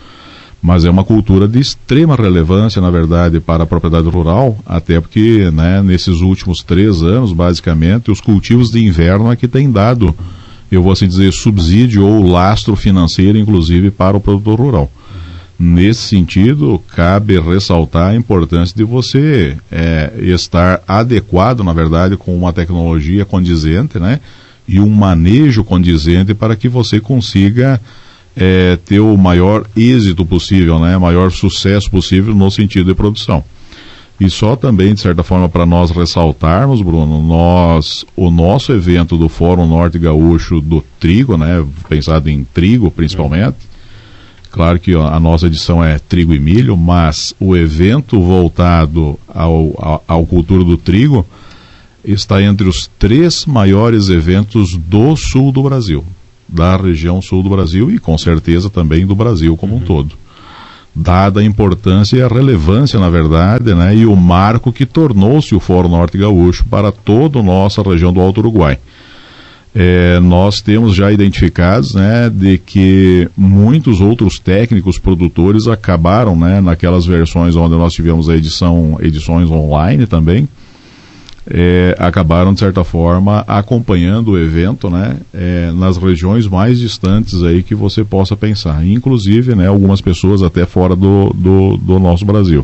mas 0.64 0.86
é 0.86 0.90
uma 0.90 1.04
cultura 1.04 1.46
de 1.46 1.60
extrema 1.60 2.16
relevância, 2.16 2.82
na 2.82 2.90
verdade, 2.90 3.42
para 3.42 3.64
a 3.64 3.68
propriedade 3.68 4.08
rural, 4.08 4.58
até 4.66 5.02
porque, 5.02 5.52
né, 5.52 5.84
nesses 5.84 6.22
últimos 6.22 6.64
três 6.64 7.04
anos, 7.04 7.34
basicamente, 7.34 8.10
os 8.10 8.22
cultivos 8.22 8.72
de 8.72 8.82
inverno 8.82 9.30
é 9.30 9.36
que 9.36 9.46
têm 9.46 9.70
dado, 9.70 10.16
eu 10.72 10.82
vou 10.82 10.94
assim 10.94 11.06
dizer, 11.06 11.34
subsídio 11.34 12.06
ou 12.06 12.26
lastro 12.26 12.78
financeiro, 12.78 13.38
inclusive, 13.38 13.92
para 13.92 14.16
o 14.16 14.22
produtor 14.22 14.58
rural. 14.58 14.90
Nesse 15.58 16.02
sentido, 16.02 16.82
cabe 16.96 17.40
ressaltar 17.40 18.10
a 18.10 18.16
importância 18.16 18.76
de 18.76 18.84
você 18.84 19.56
é, 19.72 20.12
estar 20.18 20.82
adequado, 20.88 21.64
na 21.64 21.74
verdade, 21.74 22.18
com 22.18 22.36
uma 22.36 22.52
tecnologia 22.52 23.24
condizente, 23.24 24.00
né, 24.00 24.20
e 24.68 24.80
um 24.80 24.90
manejo 24.90 25.64
condizente 25.64 26.34
para 26.34 26.56
que 26.56 26.68
você 26.68 27.00
consiga 27.00 27.80
é, 28.36 28.78
ter 28.84 29.00
o 29.00 29.16
maior 29.16 29.66
êxito 29.76 30.26
possível, 30.26 30.80
né, 30.80 30.98
maior 30.98 31.32
sucesso 31.32 31.90
possível 31.90 32.34
no 32.34 32.50
sentido 32.50 32.88
de 32.88 32.96
produção. 32.96 33.44
E 34.20 34.30
só 34.30 34.56
também, 34.56 34.94
de 34.94 35.02
certa 35.02 35.24
forma, 35.24 35.50
para 35.50 35.66
nós 35.66 35.92
ressaltarmos, 35.92 36.82
Bruno, 36.82 37.22
nós, 37.22 38.06
o 38.16 38.30
nosso 38.30 38.72
evento 38.72 39.18
do 39.18 39.28
Fórum 39.28 39.68
Norte 39.68 40.00
Gaúcho 40.00 40.62
do 40.62 40.84
Trigo, 41.00 41.38
né, 41.38 41.64
pensado 41.90 42.30
em 42.30 42.44
trigo 42.44 42.90
principalmente, 42.90 43.58
claro 44.54 44.80
que 44.80 44.94
a 44.94 45.20
nossa 45.20 45.48
edição 45.48 45.84
é 45.84 45.98
trigo 45.98 46.32
e 46.32 46.40
milho, 46.40 46.78
mas 46.78 47.34
o 47.40 47.56
evento 47.56 48.22
voltado 48.22 49.20
ao, 49.28 49.74
ao, 49.78 50.04
ao 50.08 50.26
cultura 50.28 50.64
do 50.64 50.78
trigo, 50.78 51.26
está 52.06 52.42
entre 52.42 52.70
os 52.70 52.90
três 53.00 53.48
maiores 53.48 54.10
eventos 54.10 54.78
do 54.78 55.16
sul 55.16 55.52
do 55.52 55.64
Brasil, 55.64 56.06
da 56.48 56.78
região 56.78 57.20
sul 57.20 57.42
do 57.42 57.50
Brasil 57.50 57.90
e 57.90 57.98
com 57.98 58.16
certeza 58.16 58.70
também 58.70 59.08
do 59.08 59.16
Brasil 59.16 59.58
como 59.58 59.74
uhum. 59.74 59.82
um 59.82 59.86
todo. 59.86 60.16
Dada 60.96 61.40
a 61.40 61.44
importância 61.44 62.18
e 62.18 62.22
a 62.22 62.28
relevância, 62.28 63.00
na 63.00 63.10
verdade, 63.10 63.74
né, 63.74 63.96
e 63.96 64.06
o 64.06 64.16
marco 64.16 64.72
que 64.72 64.86
tornou-se 64.86 65.56
o 65.56 65.60
Fórum 65.60 65.90
Norte 65.90 66.16
Gaúcho 66.16 66.64
para 66.66 66.92
toda 66.92 67.40
a 67.40 67.44
nossa 67.44 67.82
região 67.82 68.14
do 68.14 68.22
Alto 68.22 68.42
Uruguai. 68.42 68.78
É, 69.76 70.20
nós 70.20 70.62
temos 70.62 70.94
já 70.94 71.12
identificados 71.12 71.96
né, 71.96 72.30
de 72.30 72.60
que 72.60 73.28
muitos 73.36 74.02
outros 74.02 74.38
técnicos 74.38 75.00
produtores 75.00 75.68
acabaram 75.68 76.36
né, 76.36 76.62
naquelas 76.62 77.08
versões 77.08 77.56
onde 77.56 77.74
nós 77.76 77.92
tivemos 77.92 78.30
a 78.30 78.36
edição, 78.36 78.98
edições 79.02 79.50
online 79.50 80.06
também, 80.06 80.48
é, 81.50 81.96
acabaram 82.00 82.54
de 82.54 82.60
certa 82.60 82.84
forma 82.84 83.44
acompanhando 83.48 84.32
o 84.32 84.40
evento 84.40 84.92
né, 84.92 85.18
é, 85.34 85.72
nas 85.72 85.98
regiões 85.98 86.48
mais 86.48 86.80
distantes 86.80 87.42
aí 87.42 87.64
que 87.64 87.74
você 87.74 88.04
possa 88.04 88.38
pensar, 88.38 88.86
inclusive 88.86 89.56
né, 89.56 89.68
algumas 89.68 90.02
pessoas 90.02 90.44
até 90.44 90.68
fora 90.68 90.96
do, 90.96 91.34
do, 91.34 91.78
do 91.78 92.00
nosso 92.00 92.24
Brasil. 92.26 92.64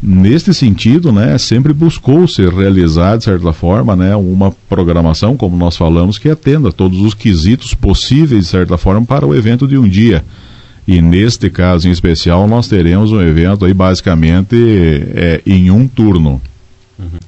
Neste 0.00 0.54
sentido, 0.54 1.10
né, 1.10 1.36
sempre 1.38 1.72
buscou 1.72 2.28
ser 2.28 2.52
realizar, 2.52 3.16
de 3.16 3.24
certa 3.24 3.52
forma, 3.52 3.96
né, 3.96 4.14
uma 4.14 4.52
programação, 4.68 5.36
como 5.36 5.56
nós 5.56 5.76
falamos, 5.76 6.18
que 6.18 6.30
atenda 6.30 6.70
todos 6.70 7.00
os 7.00 7.14
quesitos 7.14 7.74
possíveis, 7.74 8.44
de 8.44 8.50
certa 8.50 8.78
forma, 8.78 9.04
para 9.04 9.26
o 9.26 9.34
evento 9.34 9.66
de 9.66 9.76
um 9.76 9.88
dia. 9.88 10.24
E 10.86 11.02
neste 11.02 11.50
caso 11.50 11.88
em 11.88 11.90
especial, 11.90 12.46
nós 12.46 12.68
teremos 12.68 13.10
um 13.10 13.20
evento 13.20 13.64
aí 13.64 13.74
basicamente 13.74 14.56
é, 15.14 15.42
em 15.44 15.70
um 15.70 15.88
turno. 15.88 16.40
Uhum. 16.96 17.18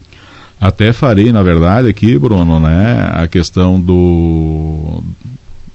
Até 0.61 0.93
farei, 0.93 1.33
na 1.33 1.43
verdade, 1.43 1.89
aqui, 1.89 2.17
Bruno, 2.17 2.61
né, 2.61 3.11
a 3.13 3.27
questão 3.27 3.81
do, 3.81 5.03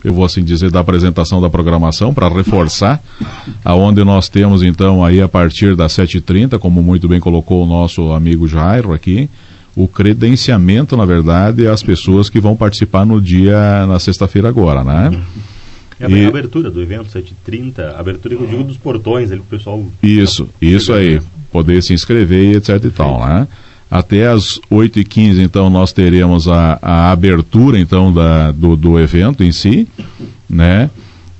eu 0.05 0.13
vou 0.13 0.23
assim 0.23 0.43
dizer, 0.43 0.69
da 0.69 0.79
apresentação 0.79 1.41
da 1.41 1.49
programação 1.49 2.13
para 2.13 2.29
reforçar, 2.29 3.01
aonde 3.63 4.03
nós 4.03 4.29
temos 4.29 4.61
então 4.61 5.03
aí 5.03 5.19
a 5.19 5.27
partir 5.27 5.75
das 5.75 5.93
7h30, 5.93 6.59
como 6.59 6.83
muito 6.83 7.07
bem 7.07 7.19
colocou 7.19 7.63
o 7.63 7.67
nosso 7.67 8.11
amigo 8.11 8.47
Jairo 8.47 8.93
aqui, 8.93 9.27
o 9.75 9.87
credenciamento, 9.87 10.95
na 10.95 11.05
verdade, 11.05 11.67
às 11.67 11.81
pessoas 11.81 12.29
que 12.29 12.39
vão 12.39 12.55
participar 12.55 13.03
no 13.03 13.19
dia, 13.19 13.85
na 13.87 13.99
sexta-feira 13.99 14.47
agora, 14.47 14.83
né? 14.83 15.19
É 15.99 16.05
a 16.05 16.09
e... 16.09 16.25
abertura 16.27 16.69
do 16.69 16.79
evento, 16.79 17.09
7h30, 17.09 17.95
abertura 17.97 18.35
eu 18.35 18.45
digo 18.45 18.63
dos 18.63 18.77
portões 18.77 19.31
ali 19.31 19.41
pro 19.41 19.57
pessoal. 19.57 19.83
Isso, 20.03 20.47
isso 20.61 20.93
aí, 20.93 21.19
poder 21.51 21.81
se 21.81 21.93
inscrever 21.93 22.53
e 22.53 22.55
etc 22.57 22.83
e 22.85 22.89
tal, 22.91 23.25
né? 23.25 23.47
Até 23.89 24.27
às 24.27 24.59
8h15, 24.71 25.39
então, 25.39 25.69
nós 25.69 25.93
teremos 25.93 26.47
a, 26.47 26.79
a 26.81 27.11
abertura, 27.11 27.79
então, 27.79 28.11
da, 28.11 28.51
do, 28.51 28.75
do 28.75 28.99
evento 28.99 29.43
em 29.43 29.51
si, 29.51 29.87
né? 30.49 30.89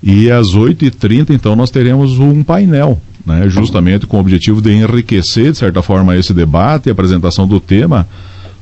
E 0.02 0.30
às 0.30 0.56
8h30, 0.56 1.32
então, 1.32 1.56
nós 1.56 1.72
teremos 1.72 2.20
um 2.20 2.44
painel, 2.44 3.02
né? 3.26 3.50
Justamente 3.50 4.06
com 4.06 4.18
o 4.18 4.20
objetivo 4.20 4.62
de 4.62 4.72
enriquecer, 4.72 5.52
de 5.52 5.58
certa 5.58 5.82
forma, 5.82 6.16
esse 6.16 6.34
debate 6.34 6.88
e 6.88 6.92
apresentação 6.92 7.48
do 7.48 7.60
tema 7.60 8.08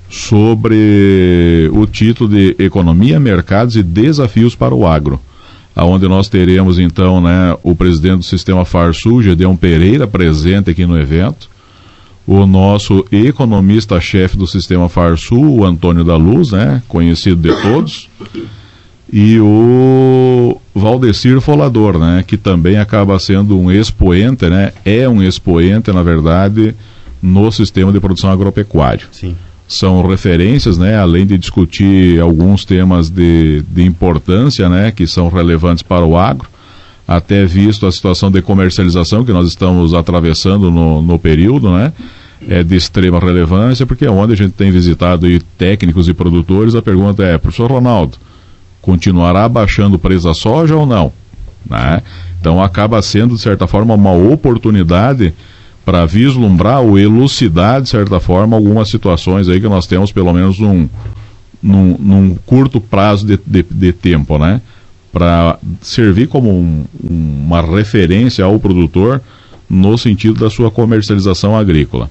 sobre 0.09 1.69
o 1.73 1.85
título 1.85 2.29
de 2.29 2.55
Economia, 2.59 3.19
Mercados 3.19 3.75
e 3.75 3.83
Desafios 3.83 4.55
para 4.55 4.73
o 4.73 4.87
Agro 4.87 5.19
aonde 5.75 6.07
nós 6.07 6.29
teremos 6.29 6.77
então 6.77 7.19
né, 7.19 7.55
o 7.63 7.75
presidente 7.75 8.17
do 8.17 8.23
sistema 8.23 8.63
Farsul, 8.65 9.23
Gedeon 9.23 9.55
Pereira, 9.55 10.07
presente 10.07 10.69
aqui 10.69 10.85
no 10.85 10.99
evento, 10.99 11.49
o 12.25 12.45
nosso 12.45 13.05
economista-chefe 13.11 14.37
do 14.37 14.47
sistema 14.47 14.87
Farsul, 14.87 15.59
o 15.59 15.65
Antônio 15.65 16.03
da 16.03 16.15
Luz, 16.15 16.51
né, 16.51 16.81
conhecido 16.87 17.41
de 17.41 17.61
todos, 17.61 18.09
e 19.11 19.39
o 19.39 20.59
Valdecir 20.73 21.39
Folador, 21.41 21.99
né, 21.99 22.23
que 22.25 22.37
também 22.37 22.77
acaba 22.77 23.19
sendo 23.19 23.59
um 23.59 23.69
expoente, 23.69 24.49
né, 24.49 24.71
é 24.85 25.07
um 25.07 25.21
expoente, 25.21 25.91
na 25.91 26.01
verdade, 26.01 26.73
no 27.21 27.51
sistema 27.51 27.91
de 27.91 27.99
produção 27.99 28.31
agropecuário. 28.31 29.07
Sim. 29.11 29.35
São 29.67 30.05
referências, 30.05 30.77
né, 30.77 30.97
além 30.97 31.25
de 31.25 31.37
discutir 31.37 32.19
alguns 32.21 32.63
temas 32.63 33.09
de, 33.09 33.63
de 33.67 33.83
importância, 33.83 34.69
né, 34.69 34.91
que 34.91 35.05
são 35.05 35.29
relevantes 35.29 35.83
para 35.83 36.05
o 36.05 36.17
agro, 36.17 36.47
até 37.07 37.45
visto 37.45 37.85
a 37.85 37.91
situação 37.91 38.31
de 38.31 38.41
comercialização 38.41 39.25
que 39.25 39.33
nós 39.33 39.47
estamos 39.47 39.93
atravessando 39.93 40.71
no, 40.71 41.01
no 41.01 41.19
período, 41.19 41.71
né? 41.71 41.93
É 42.47 42.61
de 42.61 42.75
extrema 42.75 43.19
relevância, 43.19 43.85
porque 43.85 44.05
é 44.05 44.11
onde 44.11 44.33
a 44.33 44.35
gente 44.35 44.51
tem 44.51 44.69
visitado 44.69 45.25
aí 45.25 45.39
técnicos 45.57 46.09
e 46.09 46.13
produtores, 46.13 46.75
a 46.75 46.81
pergunta 46.81 47.23
é, 47.23 47.37
professor 47.37 47.71
Ronaldo, 47.71 48.17
continuará 48.81 49.47
baixando 49.47 49.95
o 49.95 49.99
preço 49.99 50.25
da 50.25 50.33
soja 50.33 50.75
ou 50.75 50.85
não? 50.85 51.11
Né? 51.69 52.01
Então 52.39 52.61
acaba 52.61 53.01
sendo, 53.01 53.35
de 53.35 53.41
certa 53.41 53.65
forma, 53.65 53.93
uma 53.93 54.11
oportunidade 54.11 55.33
para 55.85 56.05
vislumbrar 56.05 56.81
ou 56.81 56.99
elucidar, 56.99 57.81
de 57.81 57.89
certa 57.89 58.19
forma, 58.19 58.55
algumas 58.57 58.89
situações 58.89 59.47
aí 59.47 59.61
que 59.61 59.67
nós 59.67 59.87
temos, 59.87 60.11
pelo 60.11 60.33
menos 60.33 60.59
num, 60.59 60.89
num, 61.61 61.97
num 61.97 62.35
curto 62.45 62.81
prazo 62.81 63.25
de, 63.25 63.39
de, 63.45 63.63
de 63.63 63.93
tempo, 63.93 64.37
né? 64.37 64.61
Para 65.13 65.59
servir 65.79 66.27
como 66.27 66.49
um, 66.49 66.85
uma 67.01 67.61
referência 67.61 68.43
ao 68.43 68.59
produtor 68.59 69.21
no 69.69 69.95
sentido 69.95 70.39
da 70.39 70.49
sua 70.49 70.71
comercialização 70.71 71.55
agrícola. 71.55 72.09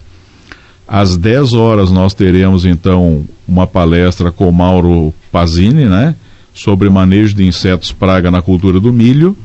Às 0.87 1.16
10 1.16 1.52
horas 1.52 1.90
nós 1.90 2.14
teremos 2.14 2.64
então 2.64 3.25
uma 3.47 3.66
palestra 3.66 4.30
com 4.30 4.50
Mauro 4.52 5.12
Pazini, 5.32 5.87
né, 5.87 6.14
sobre 6.54 6.88
manejo 6.88 7.35
de 7.35 7.44
insetos 7.44 7.90
praga 7.90 8.30
na 8.30 8.40
cultura 8.40 8.78
do 8.78 8.92
milho. 8.92 9.37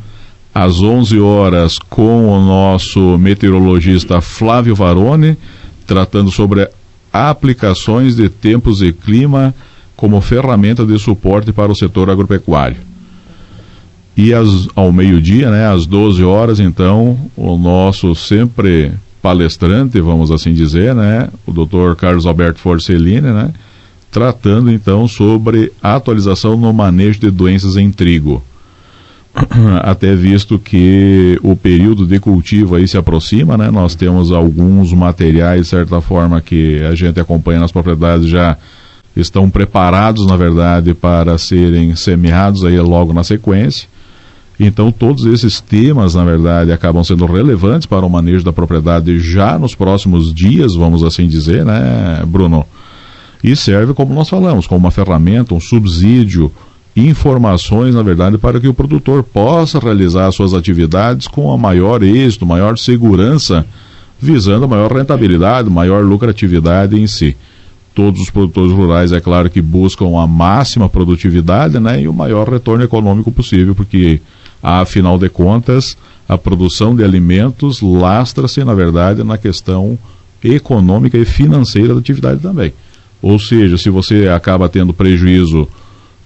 Às 0.53 0.81
11 0.81 1.19
horas 1.19 1.79
com 1.79 2.27
o 2.29 2.39
nosso 2.43 3.17
meteorologista 3.17 4.21
Flávio 4.21 4.75
Varone, 4.75 5.37
tratando 5.85 6.31
sobre 6.31 6.69
aplicações 7.11 8.15
de 8.15 8.29
tempos 8.29 8.81
e 8.81 8.91
clima 8.91 9.53
como 9.95 10.21
ferramenta 10.21 10.85
de 10.85 10.97
suporte 10.99 11.51
para 11.51 11.71
o 11.71 11.75
setor 11.75 12.09
agropecuário. 12.09 12.86
E 14.17 14.31
ao 14.75 14.91
meio-dia, 14.91 15.51
né, 15.51 15.67
às 15.67 15.85
12 15.85 16.23
horas, 16.23 16.59
então, 16.59 17.15
o 17.35 17.55
nosso 17.55 18.15
sempre 18.15 18.91
palestrante, 19.21 20.01
vamos 20.01 20.31
assim 20.31 20.53
dizer, 20.53 20.95
né, 20.95 21.29
o 21.45 21.51
Dr. 21.51 21.93
Carlos 21.95 22.25
Alberto 22.25 22.59
Forcellini, 22.59 23.21
né, 23.21 23.51
tratando 24.09 24.71
então 24.71 25.07
sobre 25.07 25.71
a 25.83 25.95
atualização 25.95 26.57
no 26.57 26.73
manejo 26.73 27.19
de 27.19 27.29
doenças 27.29 27.77
em 27.77 27.91
trigo. 27.91 28.43
Até 29.83 30.15
visto 30.15 30.57
que 30.57 31.39
o 31.43 31.55
período 31.55 32.07
de 32.07 32.19
cultivo 32.19 32.75
aí 32.75 32.87
se 32.87 32.97
aproxima, 32.97 33.55
né, 33.55 33.69
nós 33.69 33.93
temos 33.93 34.31
alguns 34.31 34.93
materiais, 34.93 35.61
de 35.61 35.67
certa 35.67 36.01
forma, 36.01 36.41
que 36.41 36.81
a 36.83 36.95
gente 36.95 37.19
acompanha 37.19 37.59
nas 37.59 37.71
propriedades 37.71 38.27
já 38.27 38.57
estão 39.15 39.47
preparados, 39.47 40.25
na 40.25 40.35
verdade, 40.35 40.95
para 40.95 41.37
serem 41.37 41.95
semeados 41.95 42.65
aí 42.65 42.79
logo 42.79 43.13
na 43.13 43.23
sequência. 43.23 43.87
Então, 44.59 44.91
todos 44.91 45.25
esses 45.25 45.61
temas, 45.61 46.15
na 46.15 46.25
verdade, 46.25 46.71
acabam 46.71 47.03
sendo 47.03 47.25
relevantes 47.27 47.85
para 47.85 48.05
o 48.05 48.09
manejo 48.09 48.43
da 48.43 48.51
propriedade 48.51 49.19
já 49.19 49.57
nos 49.59 49.75
próximos 49.75 50.33
dias, 50.33 50.73
vamos 50.73 51.03
assim 51.03 51.27
dizer, 51.27 51.63
né, 51.63 52.23
Bruno? 52.25 52.65
E 53.43 53.55
serve, 53.55 53.93
como 53.93 54.15
nós 54.15 54.27
falamos, 54.27 54.65
como 54.65 54.79
uma 54.79 54.91
ferramenta, 54.91 55.53
um 55.53 55.59
subsídio, 55.59 56.51
informações, 56.95 57.93
na 57.93 58.01
verdade, 58.01 58.39
para 58.39 58.59
que 58.59 58.67
o 58.67 58.73
produtor 58.73 59.21
possa 59.21 59.77
realizar 59.77 60.31
suas 60.31 60.55
atividades 60.55 61.27
com 61.27 61.51
a 61.51 61.57
maior 61.57 62.01
êxito, 62.01 62.43
maior 62.43 62.79
segurança, 62.79 63.63
visando 64.19 64.65
a 64.65 64.67
maior 64.67 64.91
rentabilidade, 64.91 65.69
maior 65.69 66.03
lucratividade 66.03 66.99
em 66.99 67.05
si. 67.05 67.37
Todos 67.93 68.21
os 68.21 68.31
produtores 68.31 68.71
rurais, 68.71 69.11
é 69.11 69.19
claro 69.19 69.49
que 69.51 69.61
buscam 69.61 70.19
a 70.19 70.25
máxima 70.25 70.89
produtividade 70.89 71.79
né, 71.79 72.01
e 72.01 72.07
o 72.07 72.13
maior 72.13 72.49
retorno 72.49 72.83
econômico 72.83 73.31
possível, 73.31 73.75
porque 73.75 74.19
Afinal 74.69 75.17
de 75.17 75.29
contas, 75.29 75.97
a 76.27 76.37
produção 76.37 76.93
de 76.93 77.01
alimentos 77.01 77.79
lastra-se, 77.81 78.61
na 78.65 78.73
verdade, 78.73 79.23
na 79.23 79.37
questão 79.37 79.97
econômica 80.43 81.17
e 81.17 81.23
financeira 81.23 81.93
da 81.93 82.01
atividade 82.01 82.41
também. 82.41 82.73
Ou 83.21 83.39
seja, 83.39 83.77
se 83.77 83.89
você 83.89 84.27
acaba 84.27 84.67
tendo 84.67 84.93
prejuízo 84.93 85.69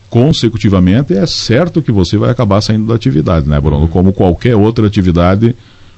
consecutivamente, 0.10 1.14
é 1.14 1.24
certo 1.28 1.84
que 1.84 1.92
você 1.92 2.18
vai 2.18 2.32
acabar 2.32 2.62
saindo 2.62 2.88
da 2.88 2.96
atividade, 2.96 3.48
né, 3.48 3.62
Bruno? 3.62 3.88
Como 3.88 4.12
qualquer 4.12 4.56
outra 4.56 4.88
atividade 4.88 5.56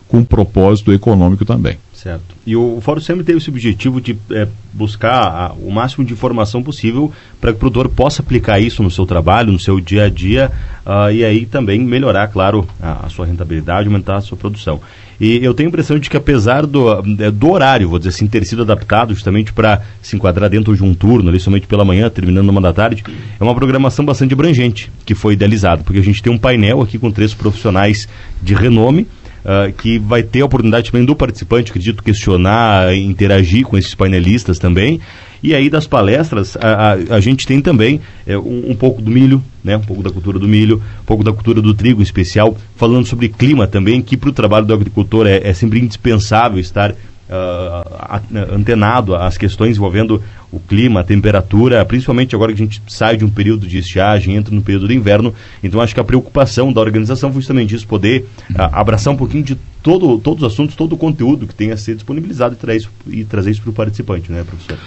com 0.10 0.22
propósito 0.22 0.92
econômico 0.92 1.46
também. 1.46 1.78
Certo. 2.04 2.36
E 2.46 2.54
o, 2.54 2.82
Fórum 2.82 3.00
sempre 3.00 3.24
teve 3.24 3.38
esse 3.38 3.50
objetivo 3.50 4.02
de 4.02 4.18
é, 4.30 4.46
buscar 4.74 5.22
a, 5.22 5.54
o 5.54 5.72
máximo 5.72 6.04
de 6.04 6.12
informação 6.12 6.62
possível 6.62 7.10
para 7.40 7.52
que 7.52 7.56
o 7.56 7.60
produtor 7.60 7.88
possa 7.88 8.22
aplicar 8.22 8.60
isso 8.60 8.84
no 8.84 8.92
seu 8.92 9.06
trabalho, 9.06 9.54
no 9.54 9.60
seu 9.60 9.80
dia 9.80 10.04
a 10.04 10.10
dia, 10.10 10.52
uh, 10.86 11.10
e 11.10 11.24
aí 11.24 11.46
também 11.46 11.80
melhorar, 11.80 12.28
claro, 12.28 12.68
a, 12.82 13.06
a, 13.06 13.10
sua 13.10 13.26
rentabilidade, 13.26 13.88
aumentar 13.88 14.18
a 14.18 14.22
sua 14.22 14.38
produção. 14.38 14.82
E 15.18 15.42
eu 15.46 15.54
tenho 15.54 15.70
a 15.70 15.72
impressão 15.72 15.98
de 15.98 16.10
que 16.10 16.18
apesar 16.18 16.66
do, 16.66 16.92
é, 16.92 17.32
do 17.32 17.50
horário, 17.50 17.88
vou 17.88 17.98
dizer 17.98 18.10
assim, 18.10 18.28
ter 18.28 18.46
sido 18.46 18.64
adaptado 18.64 19.14
justamente 19.14 19.54
para 19.54 19.82
se 20.02 20.18
enquadrar 20.18 20.50
dentro 20.50 20.76
de 20.76 20.84
um 20.84 20.94
turno, 20.94 21.30
ali 21.30 21.40
somente 21.40 21.68
pela 21.68 21.86
manhã, 21.86 22.10
terminando 22.10 22.50
uma 22.50 22.60
da 22.60 22.74
tarde, 22.74 23.02
é 23.40 23.42
uma 23.42 23.56
programação 23.56 24.04
bastante 24.04 24.34
abrangente 24.34 24.92
que 25.06 25.16
foi 25.16 25.36
idealizada, 25.36 25.84
porque 25.86 26.00
a 26.00 26.04
gente 26.04 26.22
tem 26.22 26.34
um 26.34 26.38
painel 26.38 26.82
aqui 26.82 27.00
com 27.00 27.10
três 27.10 27.34
profissionais 27.34 28.10
de 28.42 28.54
renome, 28.54 29.08
uh, 29.44 29.72
que 29.74 30.00
vai 30.00 30.24
ter 30.24 30.42
a 30.42 30.46
oportunidade 30.46 30.92
também 30.92 31.06
do 31.06 31.16
participante, 31.16 31.72
acredito, 31.72 32.04
questionar, 32.04 32.96
interagir 32.96 33.66
com 33.66 33.78
esses 33.78 33.94
painelistas 33.96 34.60
também. 34.60 35.00
E 35.44 35.54
aí 35.54 35.70
das 35.70 35.86
palestras, 35.86 36.56
a, 36.56 36.94
a, 36.94 37.16
a 37.18 37.20
gente 37.20 37.46
tem 37.46 37.60
também 37.60 38.00
é, 38.26 38.38
um, 38.38 38.72
um, 38.72 38.76
pouco 38.76 39.02
do 39.02 39.12
milho, 39.12 39.44
né? 39.62 39.76
um 39.76 39.82
pouco 39.82 40.02
da 40.02 40.10
cultura 40.10 40.40
do 40.40 40.48
milho, 40.48 40.82
um 41.02 41.06
pouco 41.06 41.22
da 41.22 41.34
cultura 41.34 41.62
do 41.62 41.74
trigo 41.74 42.00
em 42.00 42.04
especial, 42.04 42.56
falando 42.78 43.06
sobre 43.06 43.28
clima 43.28 43.68
também, 43.68 44.02
que 44.02 44.16
para 44.16 44.30
o 44.30 44.34
trabalho 44.34 44.66
do 44.66 44.74
agricultor 44.74 45.28
é, 45.28 45.42
é 45.44 45.54
sempre 45.54 45.80
indispensável 45.80 46.60
estar 46.60 46.96
uh, 47.30 48.54
antenado 48.54 49.16
às 49.16 49.38
questões 49.38 49.78
envolvendo 49.78 50.22
o 50.52 50.60
clima, 50.60 51.00
a 51.00 51.04
temperatura, 51.04 51.84
principalmente 51.86 52.36
agora 52.36 52.54
que 52.54 52.62
a 52.62 52.66
gente 52.66 52.82
sai 52.88 53.18
de 53.18 53.26
um 53.26 53.30
período 53.30 53.68
de 53.68 53.78
estiagem, 53.78 54.36
entra 54.36 54.54
no 54.54 54.62
período 54.62 54.88
do 54.88 54.94
inverno. 54.94 55.34
Então 55.64 55.82
acho 55.82 55.94
que 55.94 56.00
a 56.00 56.04
preocupação 56.04 56.72
da 56.72 56.82
organização 56.82 57.32
foi 57.32 57.42
justamente 57.42 57.76
isso, 57.76 57.88
poder 57.88 58.26
uh, 58.52 58.70
abraçar 58.72 59.14
um 59.14 59.18
pouquinho 59.18 59.44
de 59.44 59.58
todo, 59.82 60.18
todos 60.20 60.44
os 60.44 60.54
assuntos, 60.54 60.76
todo 60.76 60.94
o 60.94 60.98
conteúdo 60.98 61.48
que 61.48 61.56
tenha 61.56 61.74
a 61.74 61.78
ser 61.78 61.96
disponibilizado 61.96 62.56
e, 62.56 62.58
trazer 62.58 62.78
isso, 62.78 62.90
e 63.08 63.26
trazer 63.26 63.52
isso 63.52 63.62
para 63.62 63.72
o 63.72 63.74
participante, 63.74 64.32
né, 64.32 64.44
professor? 64.44 64.78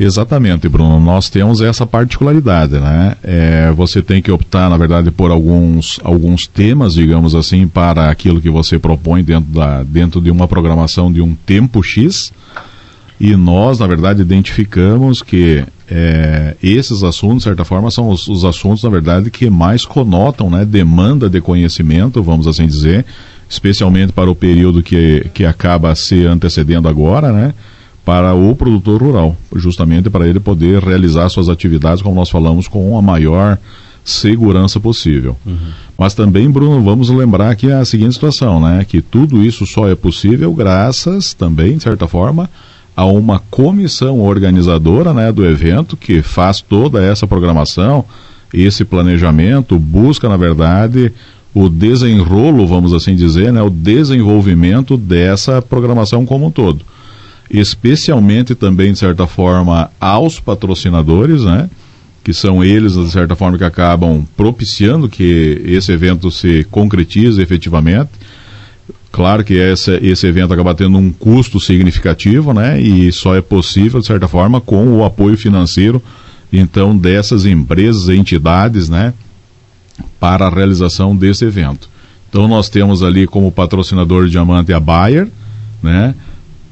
Exatamente, 0.00 0.68
Bruno. 0.68 1.00
Nós 1.00 1.28
temos 1.28 1.60
essa 1.60 1.84
particularidade, 1.84 2.78
né? 2.78 3.16
É, 3.20 3.72
você 3.72 4.00
tem 4.00 4.22
que 4.22 4.30
optar, 4.30 4.70
na 4.70 4.76
verdade, 4.76 5.10
por 5.10 5.32
alguns, 5.32 5.98
alguns 6.04 6.46
temas, 6.46 6.94
digamos 6.94 7.34
assim, 7.34 7.66
para 7.66 8.08
aquilo 8.08 8.40
que 8.40 8.48
você 8.48 8.78
propõe 8.78 9.24
dentro, 9.24 9.50
da, 9.50 9.82
dentro 9.82 10.20
de 10.20 10.30
uma 10.30 10.46
programação 10.46 11.12
de 11.12 11.20
um 11.20 11.34
tempo 11.34 11.82
X. 11.82 12.32
E 13.20 13.34
nós, 13.34 13.80
na 13.80 13.88
verdade, 13.88 14.22
identificamos 14.22 15.20
que 15.20 15.64
é, 15.90 16.54
esses 16.62 17.02
assuntos, 17.02 17.38
de 17.38 17.44
certa 17.44 17.64
forma, 17.64 17.90
são 17.90 18.08
os, 18.08 18.28
os, 18.28 18.44
assuntos, 18.44 18.84
na 18.84 18.90
verdade, 18.90 19.32
que 19.32 19.50
mais 19.50 19.84
conotam, 19.84 20.48
né? 20.48 20.64
Demanda 20.64 21.28
de 21.28 21.40
conhecimento, 21.40 22.22
vamos 22.22 22.46
assim 22.46 22.68
dizer, 22.68 23.04
especialmente 23.50 24.12
para 24.12 24.30
o 24.30 24.34
período 24.36 24.80
que, 24.80 25.26
que 25.34 25.44
acaba 25.44 25.92
se 25.96 26.24
antecedendo 26.24 26.86
agora, 26.86 27.32
né? 27.32 27.52
Para 28.08 28.32
o 28.32 28.56
produtor 28.56 29.02
rural, 29.02 29.36
justamente 29.54 30.08
para 30.08 30.26
ele 30.26 30.40
poder 30.40 30.82
realizar 30.82 31.28
suas 31.28 31.50
atividades, 31.50 32.00
como 32.00 32.14
nós 32.14 32.30
falamos, 32.30 32.66
com 32.66 32.96
a 32.96 33.02
maior 33.02 33.58
segurança 34.02 34.80
possível. 34.80 35.36
Uhum. 35.44 35.58
Mas 35.98 36.14
também, 36.14 36.50
Bruno, 36.50 36.82
vamos 36.82 37.10
lembrar 37.10 37.54
que 37.54 37.70
a 37.70 37.84
seguinte 37.84 38.14
situação, 38.14 38.62
né? 38.62 38.82
Que 38.88 39.02
tudo 39.02 39.44
isso 39.44 39.66
só 39.66 39.86
é 39.90 39.94
possível 39.94 40.54
graças 40.54 41.34
também, 41.34 41.76
de 41.76 41.82
certa 41.82 42.08
forma, 42.08 42.48
a 42.96 43.04
uma 43.04 43.40
comissão 43.50 44.22
organizadora 44.22 45.12
né, 45.12 45.30
do 45.30 45.44
evento 45.44 45.94
que 45.94 46.22
faz 46.22 46.62
toda 46.62 47.04
essa 47.04 47.26
programação, 47.26 48.06
esse 48.54 48.86
planejamento, 48.86 49.78
busca, 49.78 50.30
na 50.30 50.38
verdade, 50.38 51.12
o 51.52 51.68
desenrolo, 51.68 52.66
vamos 52.66 52.94
assim 52.94 53.14
dizer, 53.14 53.52
né, 53.52 53.60
o 53.60 53.68
desenvolvimento 53.68 54.96
dessa 54.96 55.60
programação 55.60 56.24
como 56.24 56.46
um 56.46 56.50
todo 56.50 56.80
especialmente 57.50 58.54
também, 58.54 58.92
de 58.92 58.98
certa 58.98 59.26
forma, 59.26 59.90
aos 60.00 60.38
patrocinadores, 60.38 61.44
né? 61.44 61.68
Que 62.22 62.32
são 62.34 62.62
eles, 62.62 62.94
de 62.94 63.10
certa 63.10 63.34
forma, 63.34 63.56
que 63.56 63.64
acabam 63.64 64.26
propiciando 64.36 65.08
que 65.08 65.62
esse 65.64 65.90
evento 65.92 66.30
se 66.30 66.64
concretize 66.70 67.40
efetivamente. 67.40 68.10
Claro 69.10 69.42
que 69.42 69.54
esse, 69.54 69.92
esse 70.02 70.26
evento 70.26 70.52
acaba 70.52 70.74
tendo 70.74 70.98
um 70.98 71.10
custo 71.10 71.58
significativo, 71.58 72.52
né? 72.52 72.80
E 72.80 73.10
só 73.10 73.34
é 73.34 73.40
possível, 73.40 74.00
de 74.00 74.06
certa 74.06 74.28
forma, 74.28 74.60
com 74.60 74.98
o 74.98 75.04
apoio 75.04 75.36
financeiro, 75.36 76.02
então, 76.52 76.96
dessas 76.96 77.46
empresas 77.46 78.08
entidades, 78.08 78.88
né? 78.88 79.14
Para 80.20 80.46
a 80.46 80.50
realização 80.50 81.16
desse 81.16 81.44
evento. 81.44 81.88
Então, 82.28 82.46
nós 82.46 82.68
temos 82.68 83.02
ali 83.02 83.26
como 83.26 83.50
patrocinador 83.50 84.28
diamante 84.28 84.72
a 84.72 84.80
Bayer, 84.80 85.28
né? 85.82 86.14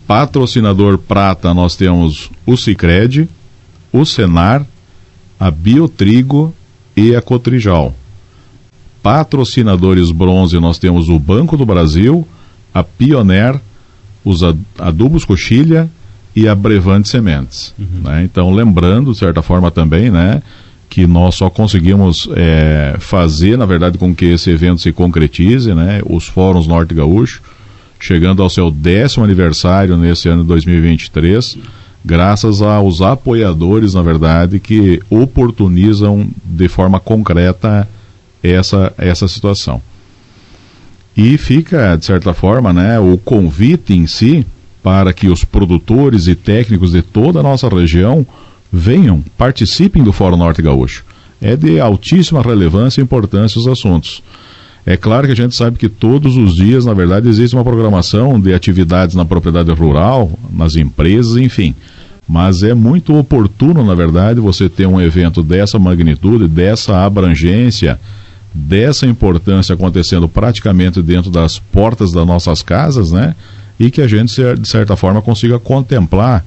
Patrocinador 0.07 0.99
prata 0.99 1.53
nós 1.53 1.75
temos 1.75 2.31
o 2.47 2.57
Cicred, 2.57 3.29
o 3.93 4.05
Senar, 4.05 4.65
a 5.39 5.51
Biotrigo 5.51 6.55
e 6.97 7.15
a 7.15 7.21
Cotrijal. 7.21 7.95
Patrocinadores 9.03 10.11
bronze 10.11 10.59
nós 10.59 10.79
temos 10.79 11.09
o 11.09 11.19
Banco 11.19 11.57
do 11.57 11.67
Brasil, 11.67 12.27
a 12.73 12.83
Pioneer, 12.83 13.61
os 14.25 14.43
adubos 14.79 15.25
Coxilha 15.25 15.89
e 16.35 16.49
a 16.49 16.55
Brevante 16.55 17.09
Sementes. 17.09 17.75
Uhum. 17.79 18.03
Né? 18.03 18.25
Então, 18.25 18.53
lembrando, 18.53 19.13
de 19.13 19.19
certa 19.19 19.43
forma 19.43 19.71
também, 19.71 20.11
né, 20.11 20.43
que 20.89 21.07
nós 21.07 21.35
só 21.35 21.49
conseguimos 21.49 22.29
é, 22.35 22.97
fazer, 22.99 23.57
na 23.57 23.67
verdade, 23.67 23.99
com 23.99 24.15
que 24.15 24.27
esse 24.27 24.51
evento 24.51 24.81
se 24.81 24.93
concretize, 24.93 25.73
né, 25.75 26.01
os 26.05 26.27
fóruns 26.27 26.67
Norte 26.67 26.95
Gaúcho, 26.95 27.41
chegando 27.99 28.43
ao 28.43 28.51
seu 28.51 28.71
décimo 28.71 29.25
aniversário 29.25 29.97
nesse 29.97 30.29
ano 30.29 30.43
de 30.43 30.49
2023, 30.49 31.59
graças 32.05 32.63
aos 32.63 33.03
apoiadores, 33.03 33.95
na 33.95 34.03
verdade, 34.03 34.61
que 34.61 35.01
oportunizam 35.11 36.29
de 36.45 36.69
forma 36.69 37.01
concreta 37.01 37.89
essa, 38.43 38.93
essa 38.97 39.27
situação. 39.27 39.81
E 41.17 41.39
fica, 41.39 41.97
de 41.97 42.05
certa 42.05 42.35
forma, 42.35 42.73
né, 42.73 43.01
o 43.01 43.17
convite 43.17 43.95
em 43.95 44.07
si 44.07 44.47
para 44.83 45.13
que 45.13 45.29
os 45.29 45.45
produtores 45.45 46.29
e 46.29 46.37
técnicos 46.37 46.93
de 46.93 47.03
toda 47.03 47.41
a 47.41 47.43
nossa 47.43 47.69
região 47.69 48.25
venham, 48.71 49.25
participem 49.37 50.05
do 50.05 50.13
Fórum 50.13 50.37
Norte 50.37 50.63
Gaúcho. 50.63 51.05
É 51.41 51.57
de 51.57 51.81
altíssima 51.81 52.41
relevância 52.41 53.01
e 53.01 53.05
importância 53.05 53.59
os 53.59 53.67
assuntos. 53.67 54.23
É 54.87 54.97
claro 54.97 55.27
que 55.27 55.33
a 55.33 55.37
gente 55.37 55.57
sabe 55.57 55.77
que 55.77 55.89
todos 55.89 56.37
os 56.37 56.55
dias, 56.55 56.85
na 56.85 56.95
verdade, 56.95 57.29
existe 57.29 57.57
uma 57.57 57.65
programação 57.65 58.41
de 58.41 58.55
atividades 58.55 59.17
na 59.17 59.25
propriedade 59.25 59.73
rural, 59.73 60.31
nas 60.49 60.77
empresas, 60.77 61.37
enfim. 61.37 61.75
Mas 62.29 62.63
é 62.63 62.73
muito 62.73 63.13
oportuno, 63.19 63.85
na 63.85 63.97
verdade, 63.97 64.39
você 64.39 64.69
ter 64.69 64.87
um 64.87 65.01
evento 65.01 65.43
dessa 65.43 65.77
magnitude, 65.77 66.47
dessa 66.47 67.05
abrangência, 67.05 67.99
dessa 68.55 69.07
importância 69.07 69.75
acontecendo 69.75 70.29
praticamente 70.29 71.03
dentro 71.03 71.33
das 71.33 71.59
portas 71.59 72.13
das 72.13 72.25
nossas 72.25 72.63
casas, 72.63 73.11
né? 73.11 73.35
E 73.81 73.91
que 73.91 74.01
a 74.01 74.07
gente, 74.07 74.33
de 74.57 74.69
certa 74.69 74.95
forma, 74.95 75.21
consiga 75.21 75.59
contemplar 75.59 76.45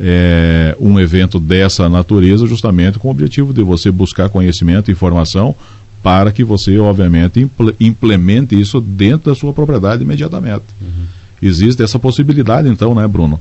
é, 0.00 0.74
um 0.80 0.98
evento 0.98 1.38
dessa 1.38 1.86
natureza 1.88 2.46
justamente 2.46 2.98
com 2.98 3.08
o 3.08 3.10
objetivo 3.10 3.52
de 3.52 3.62
você 3.62 3.90
buscar 3.90 4.30
conhecimento 4.30 4.90
e 4.90 4.92
informação 4.92 5.54
para 6.04 6.30
que 6.30 6.44
você, 6.44 6.78
obviamente, 6.78 7.50
implemente 7.80 8.60
isso 8.60 8.78
dentro 8.78 9.30
da 9.30 9.34
sua 9.34 9.54
propriedade 9.54 10.02
imediatamente. 10.02 10.64
Uhum. 10.78 11.06
Existe 11.40 11.82
essa 11.82 11.98
possibilidade, 11.98 12.68
então, 12.68 12.94
né, 12.94 13.08
Bruno? 13.08 13.40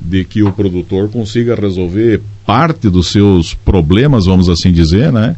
De 0.00 0.24
que 0.24 0.42
o 0.42 0.50
produtor 0.50 1.10
consiga 1.10 1.54
resolver 1.54 2.22
parte 2.46 2.88
dos 2.88 3.08
seus 3.08 3.52
problemas, 3.52 4.24
vamos 4.24 4.48
assim 4.48 4.72
dizer, 4.72 5.12
né? 5.12 5.36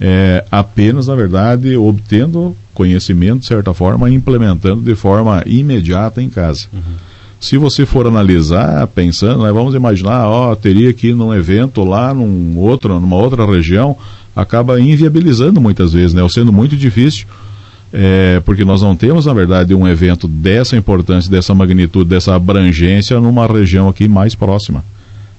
É, 0.00 0.44
apenas, 0.50 1.06
na 1.06 1.14
verdade, 1.14 1.76
obtendo 1.76 2.56
conhecimento, 2.74 3.40
de 3.40 3.46
certa 3.46 3.72
forma, 3.72 4.10
e 4.10 4.14
implementando 4.14 4.82
de 4.82 4.96
forma 4.96 5.44
imediata 5.46 6.20
em 6.20 6.28
casa. 6.28 6.66
Uhum. 6.72 6.80
Se 7.38 7.56
você 7.56 7.86
for 7.86 8.04
analisar, 8.08 8.84
pensando, 8.88 9.44
né, 9.44 9.52
vamos 9.52 9.76
imaginar, 9.76 10.26
ó, 10.26 10.56
teria 10.56 10.92
que 10.92 11.08
ir 11.08 11.14
num 11.14 11.32
evento 11.32 11.84
lá, 11.84 12.12
num 12.12 12.58
outro, 12.58 12.98
numa 12.98 13.16
outra 13.16 13.46
região, 13.46 13.96
acaba 14.34 14.80
inviabilizando 14.80 15.60
muitas 15.60 15.92
vezes, 15.92 16.14
né? 16.14 16.22
Ou 16.22 16.28
sendo 16.28 16.52
muito 16.52 16.76
difícil, 16.76 17.26
é, 17.92 18.40
porque 18.44 18.64
nós 18.64 18.82
não 18.82 18.94
temos, 18.94 19.26
na 19.26 19.32
verdade, 19.32 19.74
um 19.74 19.86
evento 19.86 20.28
dessa 20.28 20.76
importância, 20.76 21.30
dessa 21.30 21.54
magnitude, 21.54 22.08
dessa 22.08 22.34
abrangência 22.34 23.20
numa 23.20 23.46
região 23.46 23.88
aqui 23.88 24.06
mais 24.08 24.34
próxima. 24.34 24.84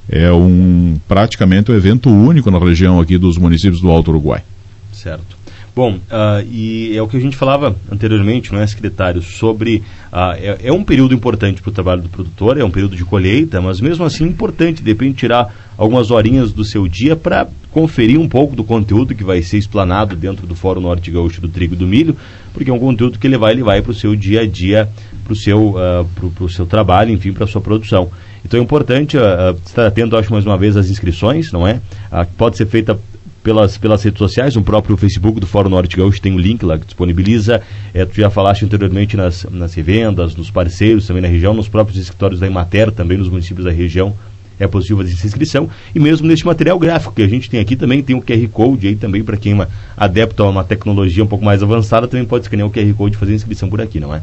É 0.10 0.32
um 0.32 0.99
praticamente 1.08 1.71
um 1.71 1.75
evento 1.75 2.10
único 2.10 2.51
na 2.51 2.60
região 2.60 2.99
aqui 2.99 3.17
dos 3.17 3.38
municípios 3.38 3.80
do 3.82 3.89
Alto 3.89 4.12
Uruguai. 4.12 4.43
Certo. 4.91 5.40
Bom, 5.73 5.95
uh, 5.95 6.45
e 6.51 6.97
é 6.97 7.01
o 7.01 7.07
que 7.07 7.15
a 7.15 7.19
gente 7.19 7.38
falava 7.38 7.75
anteriormente, 7.89 8.51
não 8.51 8.60
é, 8.60 8.67
secretário, 8.67 9.21
sobre. 9.21 9.77
Uh, 10.12 10.36
é, 10.36 10.57
é, 10.63 10.73
um 10.73 10.84
período 10.84 11.13
importante 11.13 11.62
para 11.62 11.69
o 11.69 11.73
trabalho 11.73 12.01
do 12.01 12.10
produtor, 12.10 12.57
é 12.57 12.63
um 12.63 12.69
período 12.69 12.95
de 12.95 13.05
colheita, 13.05 13.62
mas 13.62 13.79
mesmo 13.79 14.03
assim 14.03 14.25
importante, 14.25 14.84
de 14.84 14.91
repente, 14.91 15.19
tirar 15.19 15.71
algumas 15.77 16.12
horinhas 16.12 16.51
do 16.51 16.65
seu 16.65 16.89
dia 16.89 17.15
para 17.15 17.47
conferir 17.71 18.19
um 18.19 18.27
pouco 18.27 18.53
do 18.53 18.65
conteúdo 18.65 19.15
que 19.15 19.23
vai 19.23 19.41
ser 19.41 19.57
explanado 19.57 20.13
dentro 20.13 20.45
do 20.45 20.55
Fórum 20.55 20.81
Norte 20.81 21.10
Gaúcho 21.10 21.39
do 21.39 21.47
Trigo 21.47 21.73
e 21.73 21.77
do 21.77 21.88
Milho, 21.88 22.17
porque 22.53 22.69
é 22.69 22.73
um 22.73 22.79
conteúdo 22.79 23.17
que 23.17 23.25
ele 23.25 23.38
vai, 23.38 23.53
ele 23.53 23.63
vai 23.63 23.81
para 23.81 23.91
o 23.91 23.95
seu 23.95 24.13
dia 24.13 24.41
a 24.41 24.45
dia, 24.45 24.89
para 25.23 25.31
o 25.31 25.36
seu, 25.36 25.75
uh, 25.75 26.49
seu 26.49 26.65
trabalho, 26.65 27.12
enfim, 27.12 27.31
para 27.31 27.45
a 27.45 27.47
sua 27.47 27.62
produção. 27.62 28.12
Então 28.43 28.60
é 28.60 28.63
importante 28.63 29.15
uh, 29.17 29.57
estar 29.65 29.88
atento, 29.88 30.17
acho, 30.17 30.34
mais 30.34 30.45
uma 30.45 30.57
vez, 30.57 30.75
às 30.75 30.89
inscrições, 30.89 31.51
não 31.53 31.65
é? 31.65 31.79
Uh, 32.12 32.27
pode 32.38 32.57
ser 32.57 32.65
feita 32.65 32.99
pelas, 33.43 33.77
pelas 33.77 34.04
redes 34.04 34.19
sociais, 34.19 34.56
no 34.56 34.63
próprio 34.63 34.95
Facebook 34.95 35.39
do 35.39 35.47
Fórum 35.47 35.69
Norte 35.69 35.97
Gaúcho 35.97 36.21
tem 36.21 36.34
um 36.34 36.38
link 36.38 36.63
lá 36.63 36.77
que 36.77 36.86
disponibiliza. 36.86 37.62
É, 37.93 38.06
tu 38.06 38.15
já 38.15 38.30
falaste 38.30 38.63
anteriormente 38.63 39.17
nas, 39.17 39.45
nas 39.49 39.73
revendas, 39.73 40.36
nos 40.36 40.51
parceiros 40.51 41.08
também 41.08 41.21
na 41.21 41.27
região, 41.27 41.54
nos 41.54 41.67
próprios 41.67 41.99
escritórios 41.99 42.39
da 42.39 42.47
Imater, 42.47 42.91
também 42.91 43.17
nos 43.17 43.30
municípios 43.30 43.65
da 43.65 43.71
região. 43.71 44.13
É 44.60 44.67
possível 44.67 45.04
essa 45.04 45.25
inscrição. 45.25 45.67
E 45.93 45.99
mesmo 45.99 46.27
neste 46.27 46.45
material 46.45 46.77
gráfico 46.77 47.15
que 47.15 47.23
a 47.23 47.27
gente 47.27 47.49
tem 47.49 47.60
aqui 47.60 47.75
também, 47.75 48.04
tem 48.04 48.15
o 48.15 48.21
QR 48.21 48.47
Code 48.49 48.88
aí 48.88 48.95
também 48.95 49.23
para 49.23 49.36
quem 49.36 49.60
é 49.60 49.67
adepto 49.97 50.43
a 50.43 50.49
uma 50.49 50.63
tecnologia 50.63 51.23
um 51.23 51.27
pouco 51.27 51.43
mais 51.43 51.63
avançada, 51.63 52.08
também 52.08 52.25
pode 52.25 52.45
escanear 52.45 52.67
o 52.67 52.71
QR 52.71 52.93
Code 52.93 53.15
e 53.15 53.19
fazer 53.19 53.32
a 53.32 53.36
inscrição 53.36 53.67
por 53.67 53.82
aqui, 53.82 53.99
não 53.99 54.13
é? 54.13 54.21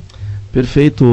Perfeito, 0.53 1.05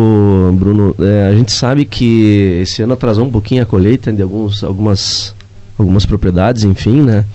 Bruno. 0.58 0.96
É, 1.00 1.28
a 1.28 1.36
gente 1.36 1.52
sabe 1.52 1.86
que 1.86 2.60
esse 2.62 2.84
ano 2.84 2.94
atrasou 2.94 3.26
um 3.26 3.32
pouquinho 3.32 3.64
a 3.64 3.66
colheita 3.66 4.14
de 4.14 4.22
alguns, 4.22 4.64
algumas, 4.64 5.36
algumas 5.78 6.06
propriedades, 6.06 6.64
enfim, 6.64 7.02
né? 7.02 7.26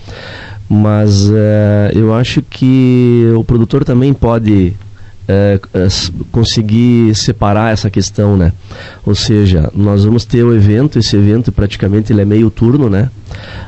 Mas 0.73 1.29
é, 1.29 1.91
eu 1.93 2.13
acho 2.13 2.41
que 2.41 3.29
o 3.35 3.43
produtor 3.43 3.83
também 3.83 4.13
pode 4.13 4.73
é, 5.27 5.59
conseguir 6.31 7.13
separar 7.13 7.73
essa 7.73 7.89
questão, 7.89 8.37
né? 8.37 8.53
Ou 9.05 9.13
seja, 9.13 9.69
nós 9.75 10.05
vamos 10.05 10.23
ter 10.23 10.45
o 10.45 10.55
evento, 10.55 10.97
esse 10.97 11.13
evento 11.17 11.51
praticamente 11.51 12.13
ele 12.13 12.21
é 12.21 12.25
meio 12.25 12.49
turno, 12.49 12.89
né? 12.89 13.09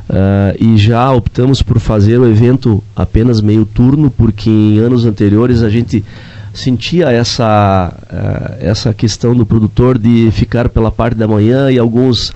Uh, 0.10 0.64
e 0.64 0.78
já 0.78 1.12
optamos 1.12 1.62
por 1.62 1.78
fazer 1.78 2.20
o 2.20 2.26
evento 2.26 2.82
apenas 2.96 3.42
meio 3.42 3.66
turno, 3.66 4.10
porque 4.10 4.50
em 4.50 4.80
anos 4.80 5.06
anteriores 5.06 5.62
a 5.62 5.70
gente 5.70 6.06
sentia 6.54 7.12
essa, 7.12 7.92
uh, 8.04 8.56
essa 8.60 8.94
questão 8.94 9.36
do 9.36 9.46
produtor 9.46 9.98
de 9.98 10.30
ficar 10.32 10.70
pela 10.70 10.92
parte 10.92 11.16
da 11.16 11.28
manhã 11.28 11.72
e 11.72 11.80
alguns, 11.80 12.32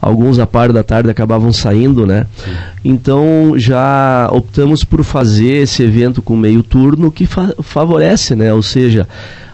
alguns 0.00 0.38
a 0.38 0.46
parte 0.46 0.72
da 0.72 0.82
tarde 0.82 1.08
acabavam 1.08 1.52
saindo, 1.52 2.06
né? 2.06 2.26
Sim. 2.36 2.50
Então 2.84 3.54
já 3.56 4.28
optamos 4.30 4.84
por 4.84 5.02
fazer 5.02 5.62
esse 5.62 5.82
evento 5.82 6.20
com 6.20 6.36
meio 6.36 6.62
turno 6.62 7.10
que 7.10 7.24
fa 7.24 7.54
favorece, 7.62 8.36
né? 8.36 8.52
Ou 8.52 8.62
seja, 8.62 9.08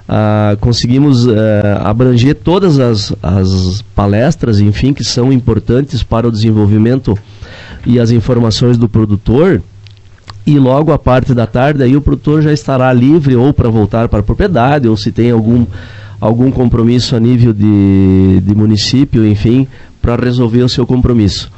uh, 0.09 0.57
conseguimos 0.59 1.25
uh, 1.25 1.33
abranger 1.85 2.35
todas 2.35 2.81
as, 2.81 3.15
as 3.23 3.83
palestras, 3.95 4.59
enfim, 4.59 4.93
que 4.93 5.05
são 5.05 5.33
importantes 5.33 6.03
para 6.03 6.27
o 6.27 6.33
desenvolvimento 6.33 7.17
e 7.87 8.01
as 8.01 8.11
informações 8.11 8.77
do 8.77 8.89
produtor 8.89 9.63
e 10.49 10.59
logo 10.59 10.93
a 10.93 10.99
parte 10.99 11.35
da 11.35 11.47
tarde 11.47 11.83
aí 11.83 11.95
o 11.95 12.01
produtor 12.01 12.41
já 12.41 12.51
estará 12.51 12.91
livre 12.91 13.37
ou 13.37 13.53
para 13.53 13.69
voltar 13.69 14.09
para 14.09 14.21
a 14.21 14.23
propriedade 14.23 14.89
ou 14.89 14.97
se 14.97 15.13
tem 15.13 15.31
algum 15.31 15.67
algum 16.19 16.51
compromisso 16.51 17.15
a 17.15 17.21
nível 17.21 17.53
de, 17.53 18.41
de 18.41 18.55
município, 18.55 19.25
enfim, 19.27 19.69
para 20.03 20.17
resolver 20.17 20.63
o 20.63 20.69
seu 20.69 20.85
compromisso. 20.87 21.49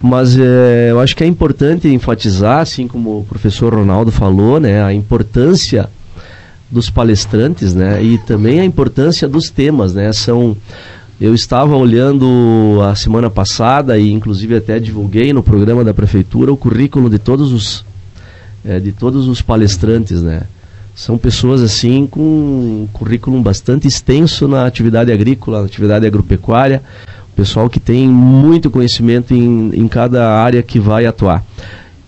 Mas 0.00 0.38
é, 0.38 0.90
eu 0.90 1.00
acho 1.00 1.16
que 1.16 1.24
é 1.24 1.26
importante 1.26 1.88
enfatizar, 1.88 2.60
assim 2.60 2.86
como 2.86 3.20
o 3.20 3.24
professor 3.24 3.74
Ronaldo 3.74 4.12
falou, 4.12 4.60
né, 4.60 4.84
a 4.84 4.92
importância 4.92 5.88
dos 6.70 6.88
palestrantes, 6.88 7.74
né, 7.74 8.00
e 8.00 8.18
também 8.18 8.60
a 8.60 8.64
importância 8.64 9.26
dos 9.26 9.50
temas, 9.50 9.94
né, 9.94 10.12
são 10.12 10.56
eu 11.18 11.34
estava 11.34 11.74
olhando 11.74 12.78
a 12.84 12.94
semana 12.94 13.30
passada 13.30 13.98
e 13.98 14.12
inclusive 14.12 14.54
até 14.54 14.78
divulguei 14.78 15.32
no 15.32 15.42
programa 15.42 15.82
da 15.82 15.94
prefeitura 15.94 16.52
o 16.52 16.56
currículo 16.56 17.08
de 17.08 17.18
todos 17.18 17.52
os 17.52 17.86
é, 18.66 18.80
de 18.80 18.92
todos 18.92 19.28
os 19.28 19.40
palestrantes, 19.40 20.22
né? 20.22 20.42
São 20.94 21.18
pessoas 21.18 21.62
assim 21.62 22.06
com 22.06 22.20
um 22.20 22.88
currículo 22.92 23.40
bastante 23.42 23.86
extenso 23.86 24.48
na 24.48 24.66
atividade 24.66 25.12
agrícola, 25.12 25.60
na 25.60 25.66
atividade 25.66 26.06
agropecuária, 26.06 26.82
pessoal 27.36 27.68
que 27.68 27.78
tem 27.78 28.08
muito 28.08 28.70
conhecimento 28.70 29.34
em, 29.34 29.70
em 29.74 29.86
cada 29.86 30.26
área 30.32 30.62
que 30.62 30.80
vai 30.80 31.04
atuar. 31.04 31.44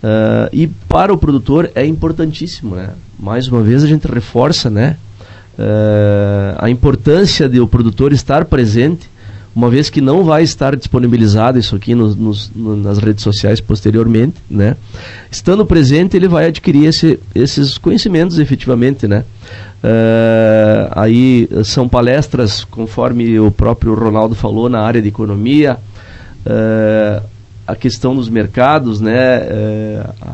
Uh, 0.03 0.49
e 0.53 0.67
para 0.67 1.13
o 1.13 1.19
produtor 1.19 1.71
é 1.75 1.85
importantíssimo, 1.85 2.75
né? 2.75 2.91
Mais 3.19 3.47
uma 3.47 3.63
vez 3.63 3.85
a 3.85 3.87
gente 3.87 4.07
reforça, 4.07 4.71
né? 4.71 4.97
Uh, 5.59 6.57
a 6.59 6.71
importância 6.71 7.49
de 7.49 7.61
o 7.61 7.69
produtor 7.69 8.13
estar 8.13 8.47
presente 8.47 9.11
uma 9.55 9.69
vez 9.69 9.91
que 9.91 10.01
não 10.01 10.25
vai 10.25 10.43
estar 10.43 10.77
disponibilizado 10.77 11.59
isso 11.59 11.75
aqui 11.75 11.95
nos, 11.95 12.15
nos, 12.15 12.51
nas 12.55 12.99
redes 12.99 13.25
sociais 13.25 13.61
posteriormente, 13.61 14.37
né? 14.49 14.77
Estando 15.31 15.65
presente, 15.67 16.17
ele 16.17 16.29
vai 16.29 16.47
adquirir 16.47 16.87
esse, 16.87 17.19
esses 17.35 17.77
conhecimentos 17.77 18.39
efetivamente, 18.39 19.07
né? 19.09 19.25
Uh, 19.83 20.91
aí 20.93 21.49
são 21.65 21.89
palestras, 21.89 22.65
conforme 22.65 23.39
o 23.39 23.51
próprio 23.51 23.95
Ronaldo 23.95 24.35
falou, 24.35 24.69
na 24.69 24.81
área 24.81 25.01
de 25.01 25.09
economia, 25.09 25.79
uh, 26.47 27.23
a 27.67 27.77
questão 27.77 28.15
dos 28.15 28.29
mercados, 28.29 29.01
né? 29.01 29.41
Uh, 29.41 30.33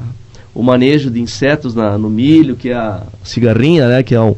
o 0.54 0.62
manejo 0.62 1.10
de 1.10 1.20
insetos 1.20 1.74
na, 1.74 1.98
no 1.98 2.08
milho, 2.08 2.54
que 2.54 2.70
é 2.70 2.74
a 2.74 3.02
cigarrinha, 3.22 3.88
né? 3.88 4.02
Que 4.02 4.14
é 4.14 4.20
um, 4.20 4.34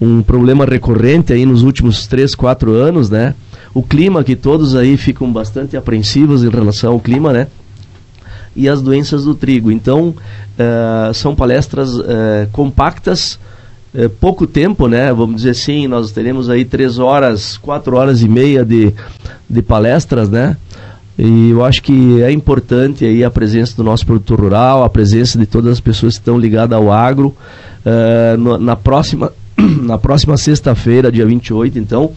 um 0.00 0.22
problema 0.22 0.64
recorrente 0.64 1.32
aí 1.32 1.46
nos 1.46 1.62
últimos 1.62 2.06
3, 2.06 2.34
4 2.34 2.72
anos, 2.72 3.08
né? 3.08 3.34
O 3.74 3.82
clima, 3.82 4.22
que 4.22 4.36
todos 4.36 4.76
aí 4.76 4.96
ficam 4.96 5.30
bastante 5.30 5.76
apreensivos 5.76 6.44
em 6.44 6.48
relação 6.48 6.92
ao 6.92 7.00
clima, 7.00 7.32
né? 7.32 7.48
E 8.54 8.68
as 8.68 8.80
doenças 8.80 9.24
do 9.24 9.34
trigo. 9.34 9.72
Então, 9.72 10.10
uh, 10.10 11.12
são 11.12 11.34
palestras 11.34 11.92
uh, 11.96 12.04
compactas, 12.52 13.38
uh, 13.92 14.08
pouco 14.20 14.46
tempo, 14.46 14.86
né? 14.86 15.12
Vamos 15.12 15.36
dizer 15.36 15.50
assim, 15.50 15.88
nós 15.88 16.12
teremos 16.12 16.48
aí 16.48 16.64
três 16.64 17.00
horas, 17.00 17.56
quatro 17.56 17.96
horas 17.96 18.22
e 18.22 18.28
meia 18.28 18.64
de, 18.64 18.94
de 19.50 19.60
palestras, 19.60 20.30
né? 20.30 20.56
E 21.18 21.50
eu 21.50 21.64
acho 21.64 21.82
que 21.82 22.22
é 22.22 22.30
importante 22.30 23.04
aí 23.04 23.24
a 23.24 23.30
presença 23.30 23.76
do 23.76 23.82
nosso 23.82 24.06
produtor 24.06 24.40
rural, 24.40 24.84
a 24.84 24.88
presença 24.88 25.36
de 25.36 25.46
todas 25.46 25.72
as 25.72 25.80
pessoas 25.80 26.14
que 26.14 26.20
estão 26.20 26.38
ligadas 26.38 26.76
ao 26.76 26.90
agro. 26.90 27.36
No, 28.38 28.58
na 28.58 28.74
próxima 28.74 29.30
na 29.82 29.98
próxima 29.98 30.36
sexta-feira, 30.36 31.10
dia 31.10 31.26
28, 31.26 31.78
então, 31.78 32.12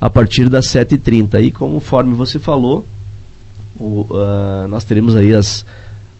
a 0.00 0.08
partir 0.08 0.48
das 0.48 0.66
7h30. 0.66 1.42
E 1.42 1.50
conforme 1.50 2.14
você 2.14 2.38
falou, 2.38 2.86
o, 3.78 4.06
uh, 4.10 4.68
nós 4.68 4.84
teremos 4.84 5.16
aí 5.16 5.34
as 5.34 5.64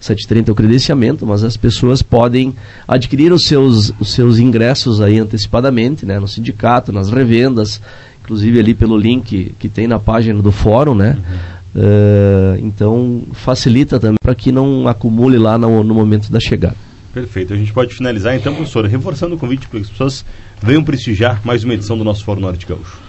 7h30 0.01 0.51
o 0.51 0.55
credenciamento, 0.55 1.27
mas 1.27 1.43
as 1.43 1.57
pessoas 1.57 2.03
podem 2.03 2.55
adquirir 2.87 3.33
os 3.33 3.45
seus, 3.45 3.93
os 3.99 4.13
seus 4.13 4.39
ingressos 4.39 5.01
aí 5.01 5.19
antecipadamente, 5.19 6.07
né, 6.07 6.19
no 6.19 6.29
sindicato, 6.29 6.93
nas 6.93 7.11
revendas, 7.11 7.81
inclusive 8.23 8.59
ali 8.61 8.75
pelo 8.75 8.97
link 8.97 9.55
que 9.59 9.69
tem 9.69 9.87
na 9.87 9.99
página 9.99 10.41
do 10.41 10.53
fórum, 10.53 10.95
né? 10.95 11.17
Uhum. 11.17 11.59
Uh, 11.75 12.59
então 12.61 13.23
facilita 13.33 14.01
também 14.01 14.17
para 14.21 14.35
que 14.35 14.51
não 14.51 14.89
acumule 14.89 15.37
lá 15.37 15.59
no, 15.59 15.85
no 15.85 15.95
momento 15.95 16.31
da 16.31 16.41
chegada. 16.41 16.77
Perfeito. 17.13 17.53
A 17.53 17.57
gente 17.57 17.73
pode 17.73 17.95
finalizar 17.95 18.35
então, 18.37 18.55
professor, 18.55 18.85
reforçando 18.87 19.35
o 19.35 19.39
convite 19.39 19.67
para 19.67 19.79
que 19.79 19.85
as 19.85 19.91
pessoas 19.91 20.25
venham 20.63 20.85
prestigiar 20.85 21.41
mais 21.45 21.65
uma 21.65 21.75
edição 21.75 21.97
do 21.97 22.05
nosso 22.05 22.25
Fórum 22.25 22.41
Norte 22.41 22.67
Gaúcho. 22.67 23.08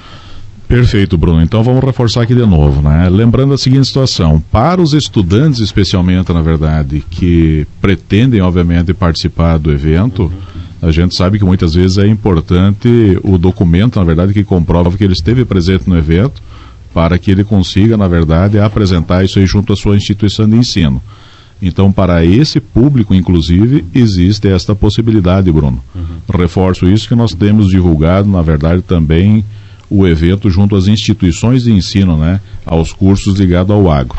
Perfeito, 0.70 1.18
Bruno. 1.18 1.42
Então 1.42 1.64
vamos 1.64 1.84
reforçar 1.84 2.22
aqui 2.22 2.36
de 2.36 2.46
novo, 2.46 2.80
né? 2.80 3.10
Lembrando 3.10 3.56
a 3.56 3.58
seguinte 3.58 3.88
situação: 3.88 4.40
para 4.52 4.80
os 4.80 4.94
estudantes, 4.94 5.60
especialmente, 5.62 6.32
na 6.32 6.44
verdade, 6.44 7.04
que 7.10 7.66
pretendem, 7.82 8.40
obviamente, 8.40 8.94
participar 8.94 9.58
do 9.58 9.72
evento, 9.72 10.32
a 10.80 10.92
gente 10.92 11.16
sabe 11.16 11.40
que 11.40 11.44
muitas 11.44 11.74
vezes 11.74 11.98
é 11.98 12.08
importante 12.08 13.18
o 13.24 13.36
documento, 13.40 13.98
na 13.98 14.06
verdade, 14.06 14.32
que 14.32 14.44
comprova 14.44 14.96
que 14.96 15.04
ele 15.04 15.14
esteve 15.14 15.44
presente 15.44 15.90
no 15.90 15.98
evento, 15.98 16.40
para 16.94 17.18
que 17.18 17.32
ele 17.32 17.44
consiga, 17.44 17.98
na 17.98 18.08
verdade, 18.08 18.60
apresentar 18.60 19.26
isso 19.26 19.40
aí 19.40 19.48
junto 19.48 19.74
à 19.74 19.76
sua 19.76 19.98
instituição 19.98 20.48
de 20.48 20.56
ensino. 20.56 21.02
Então, 21.60 21.92
para 21.92 22.24
esse 22.24 22.60
público, 22.60 23.16
inclusive, 23.16 23.84
existe 23.92 24.48
esta 24.48 24.76
possibilidade, 24.76 25.52
Bruno. 25.52 25.84
Uhum. 25.96 26.04
Reforço 26.32 26.88
isso 26.88 27.08
que 27.08 27.16
nós 27.16 27.34
temos 27.34 27.70
divulgado, 27.70 28.30
na 28.30 28.44
verdade, 28.44 28.84
também 28.84 29.44
o 29.90 30.06
evento 30.08 30.50
junto 30.50 30.76
às 30.76 30.88
instituições 30.88 31.64
de 31.64 31.72
ensino, 31.72 32.18
né, 32.18 32.40
aos 32.66 32.94
cursos 32.94 33.40
ligados 33.40 33.72
ao 33.76 33.90
agro. 33.90 34.18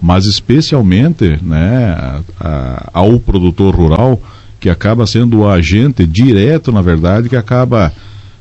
Mas 0.00 0.26
especialmente, 0.26 1.38
né, 1.42 1.94
a, 1.96 2.20
a, 2.40 2.90
ao 2.92 3.20
produtor 3.20 3.74
rural, 3.74 4.20
que 4.58 4.68
acaba 4.68 5.06
sendo 5.06 5.40
o 5.40 5.48
agente 5.48 6.06
direto, 6.06 6.72
na 6.72 6.82
verdade, 6.82 7.28
que 7.28 7.36
acaba 7.36 7.92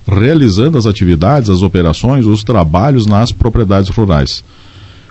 realizando 0.08 0.78
as 0.78 0.86
atividades, 0.86 1.50
as 1.50 1.62
operações, 1.62 2.26
os 2.26 2.44
trabalhos 2.44 3.06
nas 3.06 3.32
propriedades 3.32 3.89
rurais. 3.89 4.44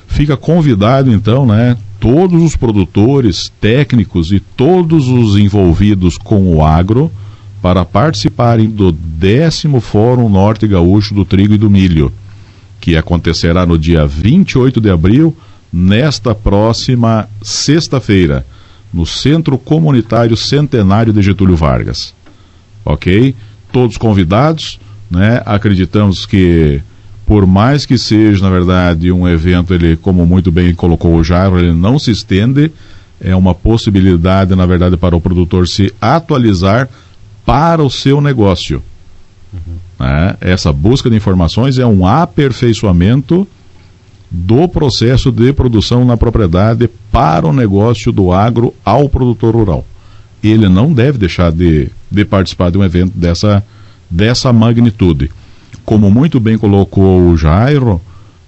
Fica 0.07 0.37
convidado, 0.37 1.13
então, 1.13 1.47
né, 1.47 1.77
todos 2.01 2.43
os 2.43 2.57
produtores, 2.57 3.53
técnicos 3.61 4.33
e 4.33 4.41
todos 4.41 5.09
os 5.09 5.37
envolvidos 5.37 6.19
com 6.19 6.57
o 6.57 6.65
agro 6.65 7.13
para 7.61 7.85
participarem 7.85 8.69
do 8.69 8.91
décimo 8.91 9.81
Fórum 9.81 10.29
Norte 10.29 10.67
Gaúcho 10.67 11.15
do 11.15 11.25
Trigo 11.25 11.55
e 11.55 11.59
do 11.59 11.71
Milho, 11.71 12.13
que 12.81 12.97
acontecerá 12.97 13.67
no 13.67 13.79
dia 13.79 14.07
28 14.07 14.81
de 14.81 14.91
abril, 14.91 15.37
nesta 15.73 16.35
próxima 16.35 17.29
sexta-feira, 17.43 18.47
no 18.93 19.05
Centro 19.07 19.57
Comunitário 19.59 20.37
Centenário 20.37 21.13
de 21.13 21.23
Getúlio 21.23 21.55
Vargas. 21.55 22.15
Ok? 22.85 23.35
Todos 23.71 23.97
convidados, 23.97 24.81
né? 25.11 25.43
Acreditamos 25.45 26.27
que 26.27 26.83
por 27.31 27.47
mais 27.47 27.87
que 27.87 27.97
seja, 27.97 28.43
na 28.43 28.51
verdade, 28.51 29.13
um 29.13 29.29
evento, 29.29 29.73
ele, 29.73 29.97
como 29.97 30.27
muito 30.27 30.51
bem 30.51 30.75
colocou 30.75 31.15
o 31.15 31.23
Jairo, 31.23 31.61
ele 31.61 31.73
não 31.73 31.97
se 31.97 32.11
estende, 32.11 32.73
é 33.21 33.37
uma 33.37 33.55
possibilidade, 33.55 34.57
na 34.57 34.67
verdade, 34.67 34.97
para 34.97 35.15
o 35.15 35.21
produtor 35.21 35.69
se 35.69 35.95
atualizar 36.01 36.89
para 37.51 37.83
o 37.83 37.91
seu 37.91 38.21
negócio. 38.21 38.81
Uhum. 39.53 39.77
Essa 40.41 40.73
busca 40.73 41.11
de 41.11 41.17
informações 41.17 41.81
é 41.81 41.85
um 41.85 42.07
aperfeiçoamento 42.07 43.45
do 44.31 44.69
processo 44.69 45.33
de 45.33 45.53
produção 45.53 46.05
na 46.05 46.17
propriedade 46.17 46.89
para 47.11 47.49
o 47.49 47.53
negócio 47.53 48.13
do 48.13 48.31
agro 48.31 48.73
ao 48.85 49.09
produtor 49.09 49.57
rural. 49.57 49.85
Ele 50.41 50.69
não 50.69 50.93
deve 50.93 51.19
deixar 51.19 51.51
de, 51.51 51.91
de 52.09 52.25
participar 52.25 52.71
de 52.71 52.79
um 52.79 52.85
evento 52.85 53.19
dessa, 53.19 53.65
dessa 54.09 54.53
magnitude. 54.53 55.29
Como 55.85 56.09
muito 56.09 56.39
bem 56.39 56.57
colocou 56.57 57.31
o 57.31 57.37
Jairo, 57.37 58.01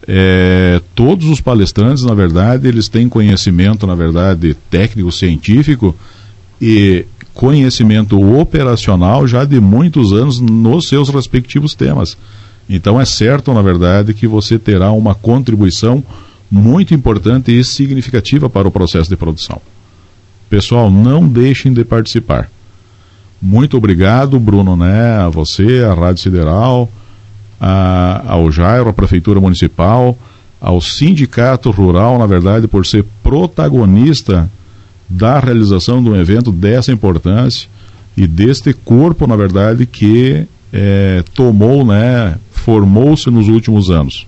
é, 0.07 0.81
todos 0.95 1.27
os 1.27 1.41
palestrantes, 1.41 2.05
na 2.05 2.15
verdade, 2.15 2.69
eles 2.69 2.89
têm 2.89 3.09
conhecimento, 3.09 3.85
na 3.85 3.97
verdade, 3.97 4.55
técnico, 4.71 5.11
científico 5.11 5.93
e 6.61 7.05
conhecimento 7.35 8.21
operacional 8.39 9.27
já 9.27 9.45
de 9.45 9.61
muitos 9.61 10.13
anos 10.13 10.41
nos 10.41 10.89
seus 10.89 11.09
respectivos 11.09 11.75
temas. 11.75 12.17
Então 12.69 13.01
é 13.01 13.05
certo, 13.05 13.53
na 13.53 13.63
verdade, 13.63 14.15
que 14.15 14.27
você 14.27 14.59
terá 14.59 14.93
uma 14.93 15.15
contribuição 15.15 16.03
muito 16.51 16.95
importante 16.95 17.51
e 17.51 17.65
significativa 17.65 18.49
para 18.49 18.69
o 18.69 18.71
processo 18.71 19.09
de 19.09 19.17
produção. 19.17 19.61
Pessoal, 20.49 20.91
não 20.91 21.27
deixem 21.27 21.73
de 21.73 21.85
participar. 21.85 22.51
Muito 23.41 23.77
obrigado, 23.77 24.39
Bruno, 24.39 24.77
né, 24.77 25.17
a 25.17 25.29
você, 25.29 25.83
a 25.83 25.95
Rádio 25.95 26.23
Sideral, 26.23 26.89
a, 27.61 28.23
ao 28.27 28.53
Jairo, 28.53 28.91
a 28.91 28.93
Prefeitura 28.93 29.41
Municipal, 29.41 30.17
ao 30.61 30.81
Sindicato 30.81 31.71
Rural, 31.71 32.19
na 32.19 32.27
verdade, 32.27 32.69
por 32.69 32.87
ser 32.87 33.05
protagonista 33.23 34.49
da 35.13 35.39
realização 35.39 36.03
de 36.03 36.09
um 36.09 36.17
evento 36.17 36.51
dessa 36.51 36.91
importância 36.91 37.69
e 38.17 38.27
deste 38.27 38.73
corpo, 38.73 39.27
na 39.27 39.37
verdade, 39.37 39.85
que 39.87 40.47
é, 40.73 41.23
tomou, 41.35 41.85
né, 41.85 42.37
formou-se 42.51 43.31
nos 43.31 43.49
últimos 43.49 43.91
anos. 43.91 44.27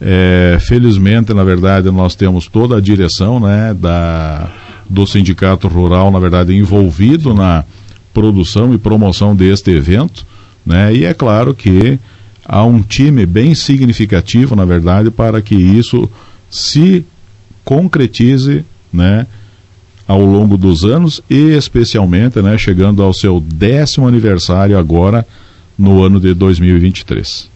É, 0.00 0.58
felizmente, 0.60 1.32
na 1.34 1.42
verdade, 1.42 1.90
nós 1.90 2.14
temos 2.14 2.46
toda 2.46 2.76
a 2.76 2.80
direção 2.80 3.40
né, 3.40 3.74
da, 3.74 4.52
do 4.88 5.06
Sindicato 5.06 5.66
Rural, 5.66 6.10
na 6.10 6.18
verdade, 6.18 6.54
envolvido 6.54 7.34
na 7.34 7.64
produção 8.12 8.72
e 8.72 8.78
promoção 8.78 9.34
deste 9.34 9.70
evento, 9.72 10.24
né, 10.64 10.94
e 10.94 11.04
é 11.04 11.12
claro 11.12 11.54
que 11.54 11.98
há 12.44 12.64
um 12.64 12.80
time 12.80 13.26
bem 13.26 13.54
significativo, 13.54 14.54
na 14.54 14.64
verdade, 14.64 15.10
para 15.10 15.42
que 15.42 15.54
isso 15.54 16.08
se 16.48 17.04
concretize, 17.64 18.64
né, 18.92 19.26
ao 20.06 20.20
longo 20.20 20.56
dos 20.56 20.84
anos 20.84 21.22
e 21.28 21.56
especialmente, 21.56 22.40
né, 22.42 22.58
chegando 22.58 23.02
ao 23.02 23.12
seu 23.12 23.40
décimo 23.40 24.06
aniversário 24.06 24.78
agora 24.78 25.26
no 25.78 26.02
ano 26.02 26.20
de 26.20 26.34
2023. 26.34 27.50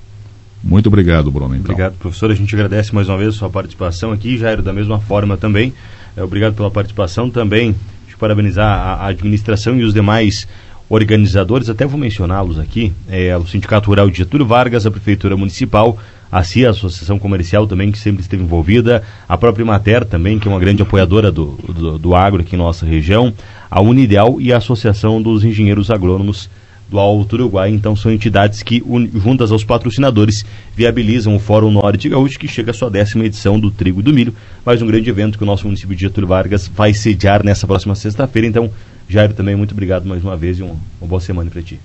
Muito 0.62 0.86
obrigado, 0.88 1.30
Bruno. 1.30 1.54
Então. 1.54 1.72
Obrigado, 1.72 1.94
professor. 1.98 2.30
A 2.30 2.34
gente 2.34 2.54
agradece 2.54 2.94
mais 2.94 3.08
uma 3.08 3.16
vez 3.16 3.34
a 3.34 3.38
sua 3.38 3.50
participação 3.50 4.12
aqui, 4.12 4.36
Jairo, 4.36 4.62
da 4.62 4.72
mesma 4.72 4.98
forma 4.98 5.36
também. 5.36 5.72
É, 6.16 6.22
obrigado 6.22 6.54
pela 6.54 6.70
participação 6.70 7.30
também. 7.30 7.72
Deixa 8.02 8.14
eu 8.14 8.18
parabenizar 8.18 8.66
a, 8.66 9.06
administração 9.06 9.78
e 9.78 9.84
os 9.84 9.94
demais 9.94 10.48
organizadores, 10.88 11.68
até 11.68 11.86
vou 11.86 12.00
mencioná-los 12.00 12.58
aqui, 12.58 12.92
é, 13.10 13.36
o 13.36 13.46
Sindicato 13.46 13.88
Rural 13.88 14.08
de 14.08 14.18
Getúlio 14.18 14.46
Vargas, 14.46 14.86
a 14.86 14.90
Prefeitura 14.90 15.36
Municipal, 15.36 15.98
a 16.30 16.42
CIA, 16.42 16.68
a 16.68 16.70
Associação 16.70 17.18
Comercial 17.18 17.66
também, 17.66 17.90
que 17.90 17.98
sempre 17.98 18.22
esteve 18.22 18.42
envolvida, 18.42 19.02
a 19.28 19.36
própria 19.36 19.64
Mater 19.64 20.04
também, 20.04 20.38
que 20.38 20.46
é 20.46 20.50
uma 20.50 20.60
grande 20.60 20.82
apoiadora 20.82 21.32
do, 21.32 21.58
do, 21.68 21.98
do 21.98 22.14
agro 22.14 22.42
aqui 22.42 22.54
em 22.54 22.58
nossa 22.58 22.84
região, 22.84 23.32
a 23.70 23.80
Unideal 23.80 24.40
e 24.40 24.52
a 24.52 24.58
Associação 24.58 25.20
dos 25.20 25.44
Engenheiros 25.44 25.90
Agrônomos 25.90 26.48
do 26.90 26.98
Alto 26.98 27.34
Uruguai. 27.34 27.70
Então, 27.70 27.94
são 27.94 28.10
entidades 28.10 28.62
que, 28.62 28.82
juntas 29.14 29.52
aos 29.52 29.64
patrocinadores, 29.64 30.44
viabilizam 30.74 31.36
o 31.36 31.38
Fórum 31.38 31.70
Norte 31.70 32.08
Gaúcho, 32.08 32.38
que 32.38 32.48
chega 32.48 32.70
à 32.70 32.74
sua 32.74 32.90
décima 32.90 33.24
edição 33.24 33.60
do 33.60 33.70
Trigo 33.70 34.00
e 34.00 34.02
do 34.02 34.12
Milho. 34.12 34.34
Mais 34.64 34.80
um 34.80 34.86
grande 34.86 35.10
evento 35.10 35.36
que 35.36 35.44
o 35.44 35.46
nosso 35.46 35.66
município 35.66 35.94
de 35.94 36.02
Getúlio 36.02 36.28
Vargas 36.28 36.68
vai 36.68 36.94
sediar 36.94 37.44
nessa 37.44 37.66
próxima 37.66 37.94
sexta-feira. 37.94 38.48
Então, 38.48 38.70
Jairo, 39.08 39.34
também 39.34 39.56
muito 39.56 39.72
obrigado 39.72 40.06
mais 40.06 40.22
uma 40.22 40.36
vez 40.36 40.58
e 40.58 40.62
uma, 40.62 40.76
uma 41.00 41.08
boa 41.08 41.20
semana 41.20 41.50
para 41.50 41.62
ti. 41.62 41.78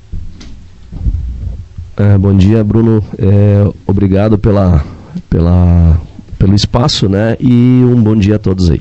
É, 1.96 2.18
bom 2.18 2.36
dia, 2.36 2.64
Bruno. 2.64 3.04
É, 3.18 3.72
obrigado 3.86 4.38
pela, 4.38 4.84
pela, 5.30 6.00
pelo 6.40 6.56
espaço, 6.56 7.08
né? 7.08 7.38
E 7.40 7.84
um 7.86 8.02
bom 8.02 8.16
dia 8.16 8.38
a 8.38 8.40
todos 8.40 8.66
aí. 8.66 8.72